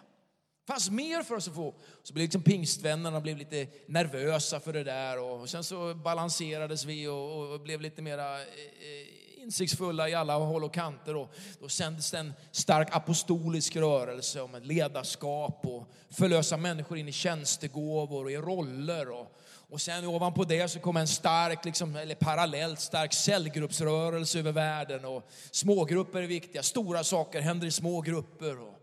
Det 0.66 0.72
fanns 0.72 0.90
mer 0.90 1.22
för 1.22 1.34
oss 1.34 1.48
att 1.48 1.54
få. 1.54 1.74
Så 2.02 2.14
blev 2.14 2.24
liksom 2.24 2.42
pingstvännerna 2.42 3.20
blev 3.20 3.36
lite 3.36 3.66
nervösa 3.86 4.60
för 4.60 4.72
det 4.72 4.84
där 4.84 5.18
och 5.18 5.48
sen 5.48 5.64
så 5.64 5.94
balanserades 5.94 6.84
vi 6.84 7.08
och, 7.08 7.52
och 7.52 7.60
blev 7.60 7.80
lite 7.80 8.02
mera 8.02 8.40
eh, 8.40 8.46
eh, 8.46 9.42
insiktsfulla 9.42 10.08
i 10.08 10.14
alla 10.14 10.34
håll 10.34 10.64
och 10.64 10.74
kanter. 10.74 11.16
Och 11.16 11.34
då 11.60 11.68
sändes 11.68 12.10
det 12.10 12.18
en 12.18 12.32
stark 12.50 12.96
apostolisk 12.96 13.76
rörelse 13.76 14.40
om 14.40 14.54
ett 14.54 14.66
ledarskap 14.66 15.60
och 15.62 15.92
förlösa 16.10 16.56
människor 16.56 16.98
in 16.98 17.08
i 17.08 17.12
tjänstegåvor 17.12 18.24
och 18.24 18.30
i 18.30 18.36
roller. 18.36 19.10
Och, 19.10 19.38
och 19.72 19.80
sen 19.80 20.04
ovanpå 20.06 20.44
det 20.44 20.68
så 20.68 20.80
kom 20.80 20.96
en 20.96 21.08
stark, 21.08 21.64
liksom, 21.64 21.96
eller 21.96 22.14
parallellt 22.14 22.80
stark 22.80 23.12
cellgruppsrörelse 23.12 24.38
över 24.38 24.52
världen. 24.52 25.04
Och 25.04 25.30
smågrupper 25.50 26.22
är 26.22 26.26
viktiga, 26.26 26.62
stora 26.62 27.04
saker 27.04 27.40
händer 27.40 27.66
i 27.66 27.70
små 27.70 28.00
grupper. 28.00 28.60
Och, 28.60 28.74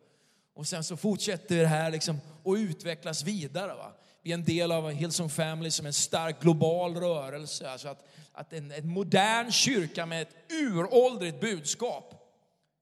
och 0.53 0.67
sen 0.67 0.83
så 0.83 0.97
fortsätter 0.97 1.57
det 1.57 1.67
här 1.67 1.91
liksom 1.91 2.19
att 2.45 2.57
utvecklas 2.57 3.23
vidare. 3.23 3.73
Va? 3.73 3.93
Vi 4.21 4.31
är 4.31 4.33
en 4.33 4.43
del 4.43 4.71
av 4.71 4.89
Hillsong 4.89 5.29
Family 5.29 5.71
som 5.71 5.85
en 5.85 5.93
stark 5.93 6.41
global 6.41 6.95
rörelse. 6.95 7.69
Alltså 7.69 7.87
att, 7.87 8.07
att 8.33 8.53
en, 8.53 8.71
en 8.71 8.87
modern 8.87 9.51
kyrka 9.51 10.05
med 10.05 10.21
ett 10.21 10.35
uråldrigt 10.49 11.41
budskap 11.41 12.13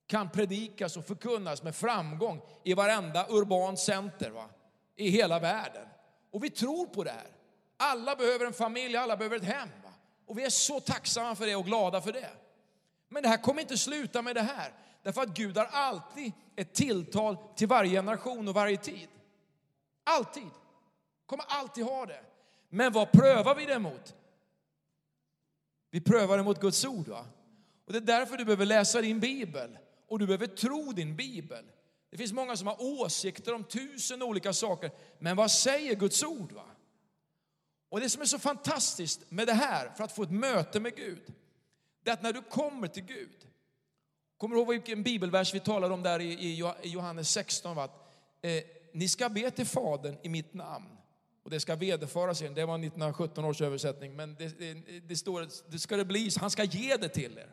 kan 0.07 0.29
predikas 0.29 0.97
och 0.97 1.05
förkunnas 1.05 1.63
med 1.63 1.75
framgång 1.75 2.41
i 2.63 2.73
varenda 2.73 3.25
urban 3.29 3.77
center 3.77 4.29
va? 4.29 4.45
i 4.95 5.09
hela 5.09 5.39
världen. 5.39 5.87
Och 6.31 6.43
vi 6.43 6.49
tror 6.49 6.85
på 6.85 7.03
det 7.03 7.11
här. 7.11 7.36
Alla 7.77 8.15
behöver 8.15 8.45
en 8.45 8.53
familj, 8.53 8.97
alla 8.97 9.17
behöver 9.17 9.37
ett 9.37 9.43
hem. 9.43 9.69
Och 10.25 10.37
vi 10.37 10.43
är 10.43 10.49
så 10.49 10.79
tacksamma 10.79 11.35
för 11.35 11.45
det 11.45 11.55
och 11.55 11.65
glada 11.65 12.01
för 12.01 12.13
det. 12.13 12.31
Men 13.09 13.23
det 13.23 13.29
här 13.29 13.37
kommer 13.37 13.61
inte 13.61 13.77
sluta 13.77 14.21
med 14.21 14.35
det 14.35 14.41
här. 14.41 14.73
Därför 15.03 15.21
att 15.21 15.37
Gud 15.37 15.57
har 15.57 15.65
alltid 15.65 16.31
ett 16.55 16.73
tilltal 16.73 17.37
till 17.55 17.67
varje 17.67 17.91
generation 17.91 18.47
och 18.47 18.53
varje 18.53 18.77
tid. 18.77 19.07
Alltid. 20.03 20.49
Kommer 21.25 21.45
alltid 21.47 21.83
ha 21.83 22.05
det. 22.05 22.21
Men 22.69 22.93
vad 22.93 23.11
prövar 23.11 23.55
vi 23.55 23.65
det 23.65 23.79
mot? 23.79 24.15
Vi 25.91 26.01
prövar 26.01 26.37
det 26.37 26.43
mot 26.43 26.61
Guds 26.61 26.85
ord. 26.85 27.07
Va? 27.07 27.25
Och 27.85 27.93
det 27.93 27.99
är 27.99 28.01
därför 28.01 28.37
du 28.37 28.45
behöver 28.45 28.65
läsa 28.65 29.01
din 29.01 29.19
bibel 29.19 29.77
och 30.07 30.19
du 30.19 30.25
behöver 30.25 30.47
tro 30.47 30.91
din 30.91 31.15
bibel. 31.15 31.65
Det 32.09 32.17
finns 32.17 32.33
många 32.33 32.57
som 32.57 32.67
har 32.67 32.81
åsikter 32.81 33.53
om 33.53 33.63
tusen 33.63 34.21
olika 34.21 34.53
saker, 34.53 34.91
men 35.19 35.35
vad 35.35 35.51
säger 35.51 35.95
Guds 35.95 36.23
ord? 36.23 36.51
Va? 36.51 36.65
Och 37.89 37.99
det 37.99 38.09
som 38.09 38.21
är 38.21 38.25
så 38.25 38.39
fantastiskt 38.39 39.31
med 39.31 39.47
det 39.47 39.53
här, 39.53 39.89
för 39.97 40.03
att 40.03 40.11
få 40.11 40.23
ett 40.23 40.31
möte 40.31 40.79
med 40.79 40.95
Gud, 40.95 41.33
det 42.03 42.09
är 42.09 42.13
att 42.13 42.21
när 42.21 42.33
du 42.33 42.41
kommer 42.41 42.87
till 42.87 43.03
Gud, 43.03 43.47
kommer 44.37 44.55
du 44.55 44.61
ihåg 44.61 44.69
vilken 44.69 45.03
bibelvers 45.03 45.53
vi 45.53 45.59
talade 45.59 45.93
om 45.93 46.03
där 46.03 46.21
i 46.21 46.63
Johannes 46.83 47.29
16? 47.29 47.75
Va? 47.75 47.83
Att, 47.83 48.13
eh, 48.41 48.63
ni 48.93 49.09
ska 49.09 49.29
be 49.29 49.51
till 49.51 49.65
Fadern 49.65 50.17
i 50.23 50.29
mitt 50.29 50.53
namn 50.53 50.97
och 51.43 51.49
det 51.49 51.59
ska 51.59 51.75
vederfaras. 51.75 52.41
er. 52.41 52.49
Det 52.49 52.65
var 52.65 52.77
1917 52.77 53.45
års 53.45 53.61
översättning, 53.61 54.15
men 54.15 54.35
det, 54.35 54.59
det, 54.59 54.73
det 54.99 55.15
står, 55.15 55.47
det 55.71 55.79
ska 55.79 55.97
det 55.97 56.05
bli, 56.05 56.29
han 56.39 56.51
ska 56.51 56.63
ge 56.63 56.97
det 56.97 57.09
till 57.09 57.37
er. 57.37 57.51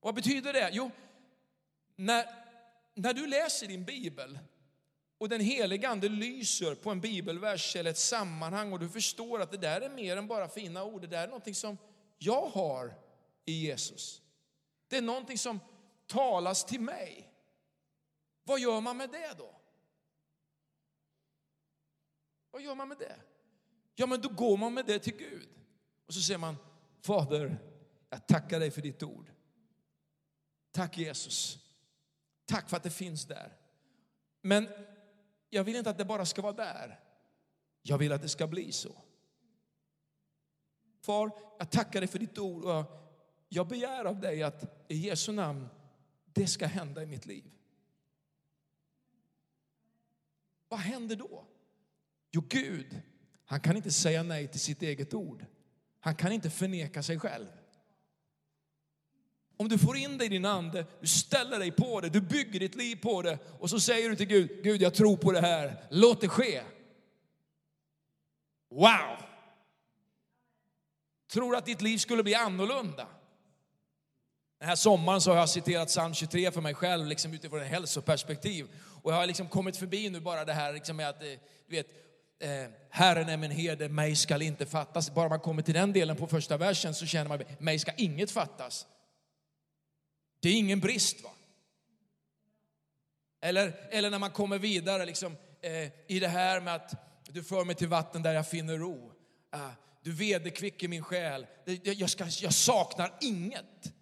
Vad 0.00 0.14
betyder 0.14 0.52
det? 0.52 0.70
Jo, 0.72 0.90
när, 1.96 2.26
när 2.94 3.14
du 3.14 3.26
läser 3.26 3.66
din 3.66 3.84
bibel 3.84 4.38
och 5.22 5.28
den 5.28 5.40
helige 5.40 5.88
ande 5.88 6.08
lyser 6.08 6.74
på 6.74 6.90
en 6.90 7.00
bibelvers 7.00 7.76
eller 7.76 7.90
ett 7.90 7.98
sammanhang 7.98 8.72
och 8.72 8.78
du 8.78 8.88
förstår 8.88 9.40
att 9.40 9.50
det 9.50 9.56
där 9.56 9.80
är 9.80 9.88
mer 9.90 10.16
än 10.16 10.26
bara 10.26 10.48
fina 10.48 10.84
ord. 10.84 11.00
Det 11.00 11.06
där 11.06 11.22
är 11.22 11.26
någonting 11.26 11.54
som 11.54 11.78
jag 12.18 12.46
har 12.46 12.94
i 13.44 13.52
Jesus. 13.52 14.22
Det 14.88 14.96
är 14.96 15.02
någonting 15.02 15.38
som 15.38 15.60
talas 16.06 16.64
till 16.64 16.80
mig. 16.80 17.32
Vad 18.44 18.60
gör 18.60 18.80
man 18.80 18.96
med 18.96 19.10
det 19.10 19.34
då? 19.38 19.54
Vad 22.50 22.62
gör 22.62 22.74
man 22.74 22.88
med 22.88 22.98
det? 22.98 23.16
Ja, 23.94 24.06
men 24.06 24.20
då 24.20 24.28
går 24.28 24.56
man 24.56 24.74
med 24.74 24.86
det 24.86 24.98
till 24.98 25.16
Gud. 25.16 25.48
Och 26.06 26.14
så 26.14 26.20
säger 26.20 26.38
man, 26.38 26.56
Fader, 27.00 27.58
jag 28.10 28.26
tackar 28.26 28.60
dig 28.60 28.70
för 28.70 28.82
ditt 28.82 29.02
ord. 29.02 29.30
Tack 30.70 30.98
Jesus. 30.98 31.58
Tack 32.44 32.68
för 32.70 32.76
att 32.76 32.82
det 32.82 32.90
finns 32.90 33.24
där. 33.24 33.56
Men 34.40 34.68
jag 35.54 35.64
vill 35.64 35.76
inte 35.76 35.90
att 35.90 35.98
det 35.98 36.04
bara 36.04 36.26
ska 36.26 36.42
vara 36.42 36.52
där. 36.52 37.00
Jag 37.82 37.98
vill 37.98 38.12
att 38.12 38.22
det 38.22 38.28
ska 38.28 38.46
bli 38.46 38.72
så. 38.72 38.94
Far, 41.00 41.30
jag 41.58 41.70
tackar 41.70 42.00
dig 42.00 42.08
för 42.08 42.18
ditt 42.18 42.38
ord 42.38 42.64
och 42.64 42.84
jag 43.48 43.68
begär 43.68 44.04
av 44.04 44.20
dig 44.20 44.42
att 44.42 44.84
i 44.88 44.96
Jesu 44.96 45.32
namn, 45.32 45.68
det 46.24 46.46
ska 46.46 46.66
hända 46.66 47.02
i 47.02 47.06
mitt 47.06 47.26
liv. 47.26 47.44
Vad 50.68 50.80
händer 50.80 51.16
då? 51.16 51.44
Jo, 52.30 52.42
Gud, 52.48 53.02
han 53.44 53.60
kan 53.60 53.76
inte 53.76 53.90
säga 53.90 54.22
nej 54.22 54.48
till 54.48 54.60
sitt 54.60 54.82
eget 54.82 55.14
ord. 55.14 55.46
Han 56.00 56.14
kan 56.14 56.32
inte 56.32 56.50
förneka 56.50 57.02
sig 57.02 57.18
själv. 57.18 57.48
Om 59.62 59.68
du 59.68 59.78
får 59.78 59.96
in 59.96 60.18
det 60.18 60.24
i 60.24 60.28
din 60.28 60.44
ande, 60.44 60.86
du 61.00 61.06
ställer 61.06 61.58
dig 61.58 61.70
på 61.70 62.00
det, 62.00 62.08
du 62.08 62.20
bygger 62.20 62.60
ditt 62.60 62.74
liv 62.74 62.96
på 62.96 63.22
det 63.22 63.38
och 63.60 63.70
så 63.70 63.80
säger 63.80 64.10
du 64.10 64.16
till 64.16 64.26
Gud, 64.26 64.50
Gud 64.62 64.82
jag 64.82 64.94
tror 64.94 65.16
på 65.16 65.32
det 65.32 65.40
här, 65.40 65.76
låt 65.90 66.20
det 66.20 66.28
ske. 66.28 66.62
Wow! 68.70 69.16
Tror 71.32 71.56
att 71.56 71.66
ditt 71.66 71.82
liv 71.82 71.98
skulle 71.98 72.22
bli 72.22 72.34
annorlunda? 72.34 73.06
Den 74.58 74.68
här 74.68 74.76
sommaren 74.76 75.20
så 75.20 75.30
har 75.30 75.38
jag 75.38 75.48
citerat 75.48 75.88
psalm 75.88 76.14
23 76.14 76.50
för 76.50 76.60
mig 76.60 76.74
själv 76.74 77.06
liksom 77.06 77.34
utifrån 77.34 77.60
ett 77.60 77.70
hälsoperspektiv. 77.70 78.66
Och 79.02 79.12
jag 79.12 79.16
har 79.16 79.26
liksom 79.26 79.48
kommit 79.48 79.76
förbi 79.76 80.10
nu 80.10 80.20
bara 80.20 80.44
det 80.44 80.52
här 80.52 80.72
liksom 80.72 80.96
med 80.96 81.08
att, 81.08 81.22
eh, 81.22 81.28
du 81.68 81.76
vet, 81.76 81.86
eh, 82.40 82.72
Herren 82.90 83.28
är 83.28 83.36
min 83.36 83.50
herde, 83.50 83.88
mig 83.88 84.16
skall 84.16 84.42
inte 84.42 84.66
fattas. 84.66 85.14
Bara 85.14 85.28
man 85.28 85.40
kommer 85.40 85.62
till 85.62 85.74
den 85.74 85.92
delen 85.92 86.16
på 86.16 86.26
första 86.26 86.56
versen 86.56 86.94
så 86.94 87.06
känner 87.06 87.28
man, 87.28 87.42
mig 87.58 87.78
ska 87.78 87.92
inget 87.92 88.30
fattas. 88.30 88.86
Det 90.42 90.48
är 90.48 90.56
ingen 90.58 90.80
brist. 90.80 91.22
va? 91.22 91.30
Eller, 93.42 93.74
eller 93.90 94.10
när 94.10 94.18
man 94.18 94.30
kommer 94.30 94.58
vidare 94.58 95.06
liksom, 95.06 95.36
eh, 95.60 95.92
i 96.06 96.20
det 96.20 96.28
här 96.28 96.60
med 96.60 96.74
att 96.74 96.94
du 97.28 97.44
för 97.44 97.64
mig 97.64 97.74
till 97.74 97.88
vatten 97.88 98.22
där 98.22 98.34
jag 98.34 98.48
finner 98.48 98.78
ro. 98.78 99.12
Eh, 99.54 99.70
du 100.02 100.12
vederkvicker 100.12 100.88
min 100.88 101.02
själ. 101.02 101.46
Jag, 101.82 102.10
ska, 102.10 102.24
jag 102.24 102.54
saknar 102.54 103.14
inget. 103.20 103.92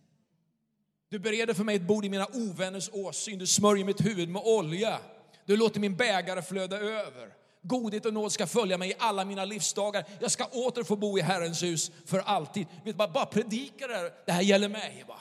Du 1.08 1.18
bereder 1.18 1.54
för 1.54 1.64
mig 1.64 1.76
ett 1.76 1.82
bord 1.82 2.04
i 2.04 2.08
mina 2.08 2.26
ovänners 2.26 2.90
åsyn. 2.92 3.38
Du 3.38 3.46
smörjer 3.46 3.84
mitt 3.84 4.06
huvud 4.06 4.28
med 4.28 4.42
olja. 4.44 4.98
Du 5.44 5.56
låter 5.56 5.80
min 5.80 5.96
bägare 5.96 6.42
flöda 6.42 6.78
över. 6.78 7.34
Godhet 7.62 8.06
och 8.06 8.14
nåd 8.14 8.32
ska 8.32 8.46
följa 8.46 8.78
mig 8.78 8.90
i 8.90 8.94
alla 8.98 9.24
mina 9.24 9.44
livsdagar. 9.44 10.04
Jag 10.20 10.30
ska 10.30 10.44
åter 10.44 10.82
få 10.82 10.96
bo 10.96 11.18
i 11.18 11.20
Herrens 11.20 11.62
hus 11.62 11.90
för 12.06 12.18
alltid. 12.18 12.66
Vet, 12.84 12.96
bara, 12.96 13.08
bara 13.08 13.26
predika 13.26 13.86
det 13.86 13.94
här. 13.94 14.12
Det 14.26 14.32
här 14.32 14.42
gäller 14.42 14.68
mig. 14.68 15.04
Bara. 15.08 15.20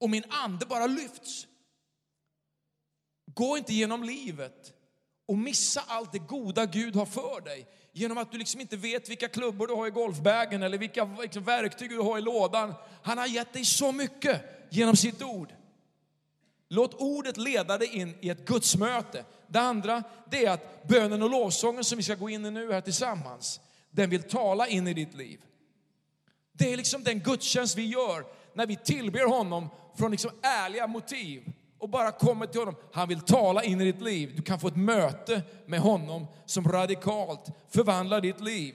Och 0.00 0.10
min 0.10 0.24
ande 0.28 0.66
bara 0.66 0.86
lyfts. 0.86 1.46
Gå 3.34 3.58
inte 3.58 3.74
genom 3.74 4.04
livet 4.04 4.72
och 5.26 5.38
missa 5.38 5.84
allt 5.86 6.12
det 6.12 6.18
goda 6.18 6.66
Gud 6.66 6.96
har 6.96 7.06
för 7.06 7.40
dig 7.40 7.66
genom 7.92 8.18
att 8.18 8.32
du 8.32 8.38
liksom 8.38 8.60
inte 8.60 8.76
vet 8.76 9.08
vilka 9.08 9.28
klubbor 9.28 9.66
du 9.66 9.74
har 9.74 9.86
i 9.86 9.90
golfbagen 9.90 10.62
eller 10.62 10.78
vilka 10.78 11.04
liksom, 11.22 11.44
verktyg 11.44 11.90
du 11.90 11.98
har 11.98 12.18
i 12.18 12.20
lådan. 12.20 12.74
Han 13.02 13.18
har 13.18 13.26
gett 13.26 13.52
dig 13.52 13.64
så 13.64 13.92
mycket 13.92 14.42
genom 14.70 14.96
sitt 14.96 15.22
ord. 15.22 15.52
Låt 16.68 16.94
ordet 16.94 17.36
leda 17.36 17.78
dig 17.78 17.88
in 17.96 18.14
i 18.20 18.30
ett 18.30 18.46
gudsmöte. 18.46 19.24
Det 19.46 19.60
andra 19.60 20.02
det 20.30 20.44
är 20.44 20.50
att 20.50 20.88
bönen 20.88 21.22
och 21.22 21.30
lovsången 21.30 21.84
som 21.84 21.96
vi 21.96 22.02
ska 22.02 22.14
gå 22.14 22.30
in 22.30 22.46
i 22.46 22.50
nu 22.50 22.72
här 22.72 22.80
tillsammans, 22.80 23.60
den 23.90 24.10
vill 24.10 24.22
tala 24.22 24.66
in 24.66 24.88
i 24.88 24.94
ditt 24.94 25.14
liv. 25.14 25.40
Det 26.52 26.72
är 26.72 26.76
liksom 26.76 27.04
den 27.04 27.20
gudstjänst 27.20 27.76
vi 27.76 27.86
gör 27.86 28.24
när 28.54 28.66
vi 28.66 28.76
tillber 28.76 29.26
honom 29.26 29.68
från 29.96 30.10
liksom 30.10 30.30
ärliga 30.42 30.86
motiv 30.86 31.52
och 31.78 31.88
bara 31.88 32.12
kommer 32.12 32.46
till 32.46 32.60
honom. 32.60 32.74
Han 32.92 33.08
vill 33.08 33.20
tala 33.20 33.62
in 33.62 33.80
i 33.80 33.84
ditt 33.84 34.02
liv. 34.02 34.32
Du 34.36 34.42
kan 34.42 34.60
få 34.60 34.68
ett 34.68 34.76
möte 34.76 35.42
med 35.66 35.80
honom 35.80 36.26
som 36.46 36.68
radikalt 36.68 37.46
förvandlar 37.70 38.20
ditt 38.20 38.40
liv. 38.40 38.74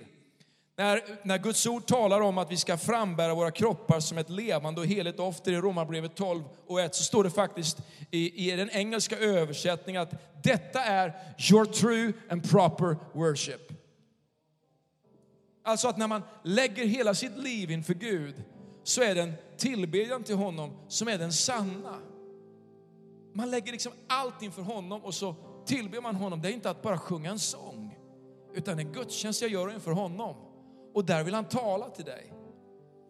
När, 0.77 1.01
när 1.23 1.37
Guds 1.37 1.67
ord 1.67 1.85
talar 1.85 2.21
om 2.21 2.37
att 2.37 2.51
vi 2.51 2.57
ska 2.57 2.77
frambära 2.77 3.33
våra 3.33 3.51
kroppar 3.51 3.99
som 3.99 4.17
ett 4.17 4.29
levande 4.29 4.81
och 4.81 4.87
heligt 4.87 5.19
offer 5.19 5.51
i 5.51 5.55
Romarbrevet 5.55 6.15
12 6.15 6.43
och 6.67 6.81
1 6.81 6.95
så 6.95 7.03
står 7.03 7.23
det 7.23 7.29
faktiskt 7.29 7.77
i, 8.11 8.51
i 8.51 8.55
den 8.55 8.69
engelska 8.69 9.17
översättningen 9.17 10.01
att 10.01 10.43
detta 10.43 10.83
är 10.83 11.13
your 11.51 11.65
true 11.65 12.13
and 12.29 12.49
proper 12.51 12.95
worship. 13.13 13.71
Alltså 15.63 15.87
att 15.87 15.97
när 15.97 16.07
man 16.07 16.23
lägger 16.43 16.85
hela 16.85 17.13
sitt 17.13 17.37
liv 17.37 17.71
inför 17.71 17.93
Gud 17.93 18.43
så 18.83 19.01
är 19.01 19.15
det 19.15 19.21
en 19.21 19.33
tillbedjan 19.61 20.23
till 20.23 20.35
honom 20.35 20.71
som 20.87 21.07
är 21.07 21.17
den 21.17 21.33
sanna. 21.33 21.97
Man 23.33 23.51
lägger 23.51 23.71
liksom 23.71 23.91
allt 24.07 24.41
inför 24.41 24.61
honom 24.61 25.01
och 25.05 25.13
så 25.13 25.35
tillber 25.65 26.01
man 26.01 26.15
honom. 26.15 26.41
Det 26.41 26.49
är 26.49 26.53
inte 26.53 26.69
att 26.69 26.81
bara 26.81 26.97
sjunga 26.97 27.29
en 27.29 27.39
sång, 27.39 27.97
utan 28.53 28.79
en 28.79 28.91
gudstjänst 28.91 29.41
jag 29.41 29.51
gör 29.51 29.73
inför 29.73 29.91
honom. 29.91 30.35
Och 30.93 31.05
där 31.05 31.23
vill 31.23 31.33
han 31.33 31.45
tala 31.45 31.89
till 31.89 32.05
dig. 32.05 32.33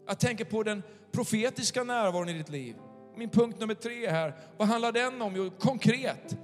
Jag 0.08 0.20
tänker 0.20 0.46
på 0.46 0.64
den 0.64 0.84
profetiska 1.12 1.84
närvaron 1.84 2.30
i 2.30 2.34
ditt 2.34 2.50
liv. 2.50 2.76
Min 3.16 3.30
punkt 3.30 3.60
nummer 3.60 3.74
tre 3.74 4.10
här, 4.10 4.34
vad 4.58 4.68
handlar 4.68 4.92
den 4.92 5.22
om? 5.22 5.36
Jo, 5.36 5.50
konkret. 5.60 6.38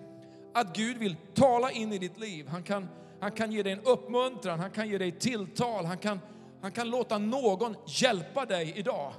Att 0.53 0.75
Gud 0.75 0.97
vill 0.97 1.15
tala 1.33 1.71
in 1.71 1.93
i 1.93 1.97
ditt 1.97 2.19
liv. 2.19 2.47
Han 2.47 2.63
kan, 2.63 2.87
han 3.19 3.31
kan 3.31 3.51
ge 3.51 3.63
dig 3.63 3.71
en 3.71 3.81
uppmuntran, 3.81 4.59
han 4.59 4.71
kan 4.71 4.89
ge 4.89 4.97
dig 4.97 5.11
tilltal, 5.11 5.85
han 5.85 5.97
kan, 5.97 6.19
han 6.61 6.71
kan 6.71 6.89
låta 6.89 7.17
någon 7.17 7.75
hjälpa 7.85 8.45
dig 8.45 8.73
idag. 8.75 9.13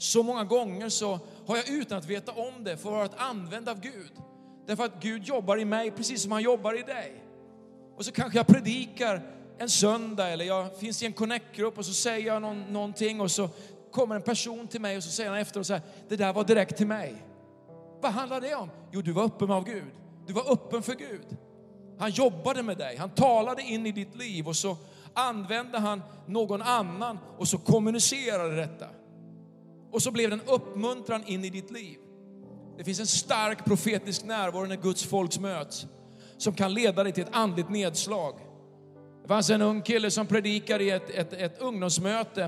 Så 0.00 0.22
många 0.22 0.44
gånger 0.44 0.88
så 0.88 1.20
har 1.46 1.56
jag 1.56 1.68
utan 1.68 1.98
att 1.98 2.06
veta 2.06 2.32
om 2.32 2.64
det 2.64 2.76
fått 2.76 2.92
varit 2.92 3.12
använd 3.16 3.68
av 3.68 3.80
Gud. 3.80 4.12
Därför 4.66 4.84
att 4.84 5.02
Gud 5.02 5.24
jobbar 5.24 5.60
i 5.60 5.64
mig 5.64 5.90
precis 5.90 6.22
som 6.22 6.32
han 6.32 6.42
jobbar 6.42 6.78
i 6.78 6.82
dig. 6.82 7.24
Och 7.96 8.04
så 8.04 8.12
kanske 8.12 8.38
jag 8.38 8.46
predikar 8.46 9.22
en 9.58 9.68
söndag 9.68 10.28
eller 10.28 10.44
jag 10.44 10.76
finns 10.78 11.02
i 11.02 11.06
en 11.06 11.12
connect-grupp 11.12 11.78
och 11.78 11.86
så 11.86 11.92
säger 11.92 12.26
jag 12.26 12.42
någon, 12.42 12.72
någonting 12.72 13.20
och 13.20 13.30
så 13.30 13.48
kommer 13.90 14.14
en 14.14 14.22
person 14.22 14.68
till 14.68 14.80
mig 14.80 14.96
och 14.96 15.04
så 15.04 15.10
säger 15.10 15.30
han 15.30 15.38
efteråt 15.38 15.66
så 15.66 15.72
här, 15.72 15.82
det 16.08 16.16
där 16.16 16.32
var 16.32 16.44
direkt 16.44 16.76
till 16.76 16.86
mig. 16.86 17.14
Vad 18.00 18.12
handlar 18.12 18.40
det 18.40 18.54
om? 18.54 18.70
Jo, 18.92 19.02
du 19.02 19.12
var 19.12 19.24
öppen 19.24 19.50
av 19.50 19.64
Gud. 19.64 19.92
Du 20.26 20.32
var 20.32 20.52
öppen 20.52 20.82
för 20.82 20.94
Gud. 20.94 21.36
Han 21.98 22.10
jobbade 22.10 22.62
med 22.62 22.78
dig, 22.78 22.96
han 22.96 23.10
talade 23.10 23.62
in 23.62 23.86
i 23.86 23.92
ditt 23.92 24.16
liv 24.16 24.48
och 24.48 24.56
så 24.56 24.76
använde 25.14 25.78
han 25.78 26.02
någon 26.26 26.62
annan 26.62 27.18
och 27.38 27.48
så 27.48 27.58
kommunicerade 27.58 28.56
detta. 28.56 28.86
Och 29.92 30.02
så 30.02 30.10
blev 30.10 30.30
det 30.30 30.36
en 30.36 30.48
uppmuntran 30.54 31.24
in 31.26 31.44
i 31.44 31.50
ditt 31.50 31.70
liv. 31.70 31.98
Det 32.76 32.84
finns 32.84 33.00
en 33.00 33.06
stark 33.06 33.64
profetisk 33.64 34.24
närvaro 34.24 34.64
när 34.64 34.76
Guds 34.76 35.04
folk 35.04 35.38
möts 35.38 35.86
som 36.36 36.54
kan 36.54 36.74
leda 36.74 37.04
dig 37.04 37.12
till 37.12 37.22
ett 37.22 37.36
andligt 37.36 37.70
nedslag. 37.70 38.34
Det 39.22 39.28
fanns 39.28 39.50
en 39.50 39.62
ung 39.62 39.82
kille 39.82 40.10
som 40.10 40.26
predikade 40.26 40.84
i 40.84 40.90
ett, 40.90 41.10
ett, 41.10 41.32
ett 41.32 41.60
ungdomsmöte 41.60 42.42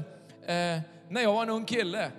eh, 0.47 0.81
när 1.09 1.23
jag 1.23 1.33
var 1.33 1.43
en 1.43 1.51
ung 1.51 1.65
kille. 1.65 2.11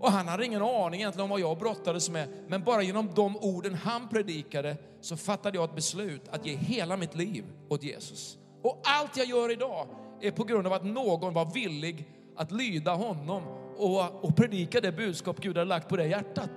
Och 0.00 0.12
han 0.12 0.28
hade 0.28 0.44
ingen 0.44 0.62
aning 0.62 1.00
egentligen 1.00 1.24
om 1.24 1.30
vad 1.30 1.40
jag 1.40 1.58
brottades 1.58 2.10
med. 2.10 2.28
Men 2.48 2.64
bara 2.64 2.82
genom 2.82 3.10
de 3.14 3.36
orden 3.36 3.74
han 3.74 4.08
predikade 4.08 4.76
så 5.00 5.16
fattade 5.16 5.58
jag 5.58 5.64
ett 5.64 5.74
beslut 5.74 6.28
att 6.30 6.46
ge 6.46 6.56
hela 6.56 6.96
mitt 6.96 7.14
liv 7.14 7.44
åt 7.68 7.82
Jesus. 7.82 8.38
Och 8.62 8.80
allt 8.84 9.16
jag 9.16 9.26
gör 9.26 9.52
idag 9.52 9.86
är 10.20 10.30
på 10.30 10.44
grund 10.44 10.66
av 10.66 10.72
att 10.72 10.84
någon 10.84 11.34
var 11.34 11.54
villig 11.54 12.08
att 12.36 12.52
lyda 12.52 12.94
honom 12.94 13.42
och, 13.78 14.24
och 14.24 14.36
predika 14.36 14.80
det 14.80 14.92
budskap 14.92 15.40
Gud 15.40 15.56
har 15.56 15.64
lagt 15.64 15.88
på 15.88 15.96
det 15.96 16.06
hjärtat. 16.06 16.50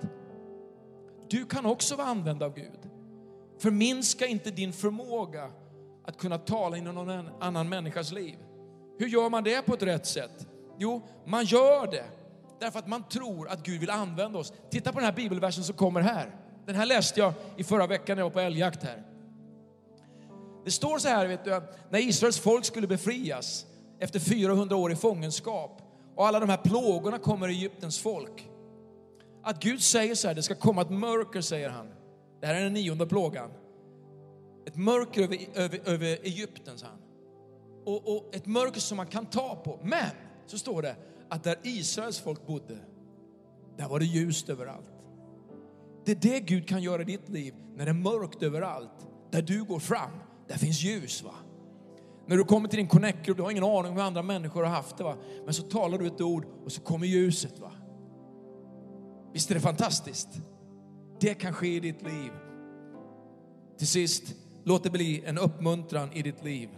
Du 1.30 1.46
kan 1.46 1.66
också 1.66 1.96
vara 1.96 2.08
använd 2.08 2.44
av 2.44 2.56
Gud. 2.56 2.90
Förminska 3.60 4.26
inte 4.26 4.52
din 4.52 4.74
förmåga 4.74 5.52
att 6.06 6.18
kunna 6.18 6.38
tala 6.38 6.78
in 6.78 6.88
i 6.88 6.94
någon 6.94 7.30
annan 7.40 7.70
människas 7.70 8.12
liv. 8.12 8.36
Hur 9.00 9.08
gör 9.08 9.30
man 9.30 9.44
det 9.44 9.62
på 9.62 9.74
ett 9.74 9.84
rätt 9.84 10.06
sätt? 10.06 10.48
Jo, 10.78 11.02
man 11.26 11.46
gör 11.46 11.92
det 11.92 12.06
därför 12.60 12.80
att 12.80 12.88
man 12.88 13.04
tror 13.04 13.50
att 13.50 13.64
Gud 13.64 13.80
vill 13.80 13.90
använda 13.90 14.40
oss. 14.40 14.54
Titta 14.70 14.92
på 14.92 15.00
den 15.00 15.06
här 15.06 15.14
bibelversen 15.14 15.64
som 15.64 15.76
kommer 15.76 16.02
här. 16.02 16.36
Den 16.66 16.76
här 16.76 16.86
läste 16.86 17.20
jag 17.20 17.34
i 17.58 17.64
förra 17.64 17.88
veckan 17.88 18.16
när 18.16 18.22
jag 18.22 18.30
var 18.30 18.34
på 18.34 18.40
älgjakt 18.40 18.84
här. 18.84 19.04
Det 20.66 20.72
står 20.72 20.98
så 20.98 21.08
här, 21.08 21.28
vet 21.28 21.44
du, 21.44 21.62
när 21.90 22.00
Israels 22.00 22.40
folk 22.40 22.66
skulle 22.66 22.88
befrias 22.88 23.66
efter 24.00 24.20
400 24.20 24.76
år 24.76 24.92
i 24.92 24.96
fångenskap 24.96 25.91
och 26.22 26.28
alla 26.28 26.40
de 26.40 26.50
här 26.50 26.58
plågorna 26.58 27.18
kommer 27.18 27.48
Egyptens 27.48 28.00
folk. 28.00 28.50
Att 29.44 29.64
Gud 29.64 29.82
säger 29.82 30.16
så 30.16 30.28
här, 30.28 30.36
det 30.36 30.44
ska 30.44 30.56
komma 30.56 30.82
ett 30.82 30.90
mörker, 30.90 31.42
säger 31.42 31.70
han. 31.70 31.88
Det 32.42 32.48
här 32.48 32.56
är 32.56 32.64
den 32.64 32.74
nionde 32.74 33.08
plågan. 33.08 33.52
Ett 34.66 34.76
mörker 34.76 35.22
över, 35.22 35.38
över, 35.54 35.82
över 35.86 36.08
Egypten, 36.08 36.78
sa 36.78 36.88
han. 36.88 37.00
Och, 37.86 38.16
och 38.16 38.36
ett 38.36 38.46
mörker 38.46 38.80
som 38.80 38.98
man 38.98 39.08
kan 39.08 39.26
ta 39.26 39.56
på. 39.56 39.80
Men, 39.84 40.10
så 40.46 40.58
står 40.58 40.82
det, 40.82 40.96
att 41.30 41.44
där 41.44 41.58
Israels 41.64 42.20
folk 42.20 42.48
bodde, 42.48 42.78
där 43.78 43.88
var 43.88 44.00
det 44.00 44.06
ljust 44.06 44.50
överallt. 44.50 44.92
Det 46.06 46.12
är 46.12 46.16
det 46.16 46.40
Gud 46.40 46.68
kan 46.68 46.84
göra 46.84 47.02
i 47.02 47.06
ditt 47.06 47.30
liv 47.30 47.54
när 47.76 47.86
det 47.86 47.92
är 47.92 47.94
mörkt 47.94 48.44
överallt. 48.44 49.08
Där 49.32 49.42
du 49.42 49.64
går 49.64 49.80
fram, 49.80 50.12
där 50.48 50.58
finns 50.58 50.82
ljus. 50.82 51.24
va? 51.24 51.34
När 52.32 52.38
du 52.38 52.44
kommer 52.44 52.70
till 52.70 52.78
din 52.78 52.88
connect-grupp, 52.88 53.38
du 53.38 53.44
har 53.44 53.52
ingen 53.52 53.64
aning 53.64 53.92
om 53.92 53.98
hur 53.98 54.04
andra 54.04 54.24
människor 54.24 54.64
har 54.64 54.70
haft 54.70 54.98
det. 54.98 55.04
Va? 55.04 55.16
Men 55.46 55.54
så 55.54 55.64
talar 55.64 55.98
du 55.98 56.08
ett 56.08 56.22
ord 56.22 56.46
och 56.66 56.72
så 56.72 56.82
kommer 56.82 57.08
ljuset. 57.08 57.60
Va? 57.60 57.72
Visst 59.34 59.52
är 59.52 59.56
det 59.56 59.62
fantastiskt? 59.62 60.28
Det 61.20 61.34
kan 61.34 61.54
ske 61.54 61.76
i 61.76 61.80
ditt 61.80 62.02
liv. 62.02 62.32
Till 63.78 63.88
sist, 63.88 64.36
låt 64.64 64.84
det 64.84 64.90
bli 64.90 65.24
en 65.26 65.38
uppmuntran 65.38 66.14
i 66.14 66.22
ditt 66.22 66.44
liv. 66.44 66.70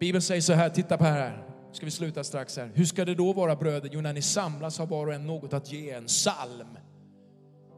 Bibeln 0.00 0.22
säger 0.22 0.40
så 0.40 0.52
här, 0.52 0.68
titta 0.68 0.98
på 0.98 1.04
här. 1.04 1.46
Ska 1.72 1.84
vi 1.84 1.90
sluta 1.90 2.24
strax 2.24 2.56
här. 2.56 2.70
Hur 2.74 2.84
ska 2.84 3.04
det 3.04 3.14
då 3.14 3.32
vara 3.32 3.56
bröder? 3.56 3.90
Jo, 3.92 4.00
när 4.00 4.12
ni 4.12 4.22
samlas 4.22 4.78
har 4.78 4.86
var 4.86 5.06
och 5.06 5.14
en 5.14 5.26
något 5.26 5.52
att 5.52 5.72
ge. 5.72 5.90
En 5.90 6.06
psalm, 6.06 6.78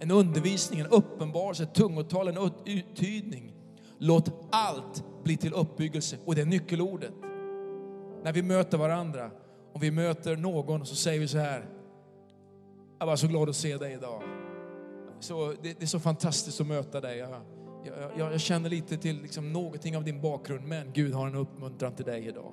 en 0.00 0.10
undervisning, 0.10 0.80
en 0.80 0.86
uppenbarelse, 0.86 1.62
ett 1.62 1.74
tungotal, 1.74 2.28
en 2.28 2.50
uttydning. 2.66 3.53
Låt 4.04 4.32
allt 4.50 5.04
bli 5.22 5.36
till 5.36 5.52
uppbyggelse. 5.52 6.18
Och 6.24 6.34
det 6.34 6.40
är 6.40 6.46
nyckelordet. 6.46 7.12
När 8.22 8.32
vi 8.32 8.42
möter 8.42 8.78
varandra, 8.78 9.30
om 9.72 9.80
vi 9.80 9.90
möter 9.90 10.36
någon 10.36 10.86
så 10.86 10.96
säger 10.96 11.20
vi 11.20 11.28
så 11.28 11.38
här. 11.38 11.68
Jag 12.98 13.06
var 13.06 13.16
så 13.16 13.26
glad 13.26 13.48
att 13.48 13.56
se 13.56 13.76
dig 13.76 13.92
idag. 13.92 14.22
Så, 15.20 15.54
det, 15.62 15.78
det 15.78 15.82
är 15.82 15.86
så 15.86 16.00
fantastiskt 16.00 16.60
att 16.60 16.66
möta 16.66 17.00
dig. 17.00 17.18
Jag, 17.18 17.40
jag, 18.16 18.32
jag 18.32 18.40
känner 18.40 18.70
lite 18.70 18.96
till 18.96 19.22
liksom 19.22 19.52
någonting 19.52 19.96
av 19.96 20.04
din 20.04 20.20
bakgrund, 20.20 20.66
men 20.66 20.92
Gud 20.92 21.14
har 21.14 21.26
en 21.26 21.34
uppmuntran 21.34 21.94
till 21.94 22.04
dig 22.04 22.26
idag. 22.26 22.52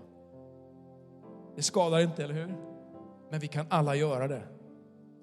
Det 1.55 1.61
skadar 1.61 1.99
inte, 1.99 2.23
eller 2.23 2.33
hur? 2.33 2.55
Men 3.31 3.39
vi 3.39 3.47
kan 3.47 3.65
alla 3.69 3.95
göra 3.95 4.27
det. 4.27 4.43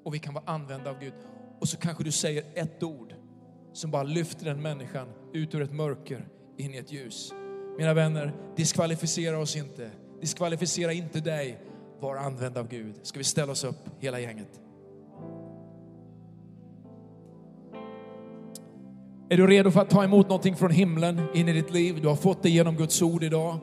Och 0.04 0.14
vi 0.14 0.18
kan 0.18 0.34
vara 0.34 0.44
använda 0.46 0.90
av 0.90 0.98
Gud. 1.00 1.14
Och 1.60 1.68
så 1.68 1.76
kanske 1.76 2.04
du 2.04 2.12
säger 2.12 2.44
ett 2.54 2.82
ord 2.82 3.14
som 3.72 3.90
bara 3.90 4.02
lyfter 4.02 4.44
den 4.44 4.62
människan 4.62 5.08
ut 5.38 5.55
ur 5.55 5.62
ett 5.62 5.72
mörker 5.72 6.27
in 6.57 6.74
i 6.74 6.77
ett 6.77 6.92
ljus. 6.92 7.33
Mina 7.79 7.94
vänner, 7.94 8.33
diskvalificera 8.57 9.38
oss 9.38 9.57
inte. 9.57 9.90
Diskvalificera 10.20 10.92
inte 10.92 11.20
dig. 11.20 11.59
Var 12.01 12.16
använd 12.16 12.57
av 12.57 12.68
Gud. 12.68 12.94
Ska 13.03 13.18
vi 13.18 13.24
ställa 13.24 13.53
oss 13.53 13.64
upp, 13.64 13.88
hela 13.98 14.20
gänget? 14.20 14.61
Är 19.31 19.37
du 19.37 19.46
redo 19.46 19.70
för 19.70 19.81
att 19.81 19.90
ta 19.90 20.05
emot 20.05 20.29
någonting 20.29 20.57
från 20.57 20.70
himlen 20.70 21.20
in 21.35 21.48
i 21.48 21.53
ditt 21.53 21.72
liv? 21.72 21.98
Du 22.03 22.09
har 22.09 22.16
fått 22.16 22.42
det 22.42 22.51
genom 22.51 22.77
Guds 22.77 23.03
ord 23.03 23.22
idag. 23.22 23.59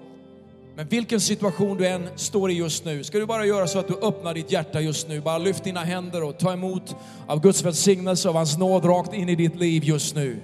Men 0.75 0.87
vilken 0.87 1.19
situation 1.19 1.77
du 1.77 1.87
än 1.87 2.09
står 2.15 2.51
i 2.51 2.53
just 2.53 2.85
nu, 2.85 3.03
ska 3.03 3.17
du 3.17 3.25
bara 3.25 3.45
göra 3.45 3.67
så 3.67 3.79
att 3.79 3.87
du 3.87 3.93
öppnar 3.93 4.33
ditt 4.33 4.51
hjärta 4.51 4.81
just 4.81 5.09
nu. 5.09 5.21
Bara 5.21 5.37
lyft 5.37 5.63
dina 5.63 5.79
händer 5.79 6.23
och 6.23 6.37
ta 6.37 6.53
emot 6.53 6.95
av 7.27 7.41
Guds 7.41 7.63
välsignelse, 7.63 8.29
av 8.29 8.35
hans 8.35 8.57
nåd 8.57 8.85
rakt 8.85 9.13
in 9.13 9.29
i 9.29 9.35
ditt 9.35 9.55
liv 9.55 9.83
just 9.83 10.15
nu. 10.15 10.37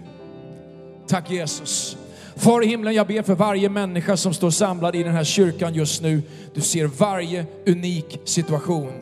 Tack 1.11 1.31
Jesus. 1.31 1.97
Far 2.35 2.63
i 2.63 2.67
himlen, 2.67 2.93
jag 2.93 3.07
ber 3.07 3.21
för 3.21 3.35
varje 3.35 3.69
människa 3.69 4.17
som 4.17 4.33
står 4.33 4.49
samlad 4.49 4.95
i 4.95 5.03
den 5.03 5.13
här 5.13 5.23
kyrkan 5.23 5.73
just 5.73 6.01
nu. 6.01 6.21
Du 6.53 6.61
ser 6.61 6.85
varje 6.85 7.45
unik 7.67 8.19
situation. 8.25 8.93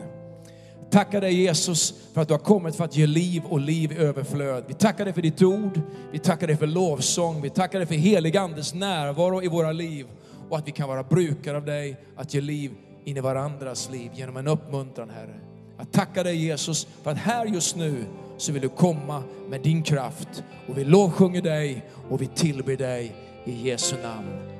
Tackar 0.90 1.20
dig 1.20 1.34
Jesus 1.34 1.94
för 2.14 2.20
att 2.20 2.28
du 2.28 2.34
har 2.34 2.38
kommit 2.38 2.76
för 2.76 2.84
att 2.84 2.96
ge 2.96 3.06
liv 3.06 3.42
och 3.44 3.60
liv 3.60 3.92
i 3.92 3.96
överflöd. 3.96 4.64
Vi 4.68 4.74
tackar 4.74 5.04
dig 5.04 5.14
för 5.14 5.22
ditt 5.22 5.42
ord, 5.42 5.80
vi 6.12 6.18
tackar 6.18 6.46
dig 6.46 6.56
för 6.56 6.66
lovsång, 6.66 7.42
vi 7.42 7.50
tackar 7.50 7.78
dig 7.78 7.88
för 7.88 7.94
helig 7.94 8.36
andes 8.36 8.74
närvaro 8.74 9.42
i 9.42 9.48
våra 9.48 9.72
liv 9.72 10.06
och 10.48 10.58
att 10.58 10.68
vi 10.68 10.72
kan 10.72 10.88
vara 10.88 11.02
brukare 11.02 11.56
av 11.56 11.64
dig 11.64 11.96
att 12.16 12.34
ge 12.34 12.40
liv 12.40 12.70
in 13.04 13.16
i 13.16 13.20
varandras 13.20 13.90
liv 13.90 14.10
genom 14.14 14.36
en 14.36 14.48
uppmuntran 14.48 15.10
Herre. 15.10 15.40
Jag 15.78 15.92
tackar 15.92 16.24
dig 16.24 16.36
Jesus 16.36 16.86
för 17.02 17.10
att 17.10 17.18
här 17.18 17.46
just 17.46 17.76
nu 17.76 18.04
så 18.40 18.52
vill 18.52 18.62
du 18.62 18.68
komma 18.68 19.22
med 19.48 19.60
din 19.60 19.82
kraft 19.82 20.44
och 20.68 20.78
vi 20.78 20.84
lovsjunger 20.84 21.42
dig 21.42 21.84
och 22.10 22.22
vi 22.22 22.26
tillber 22.26 22.76
dig 22.76 23.14
i 23.44 23.68
Jesu 23.68 23.96
namn. 24.02 24.59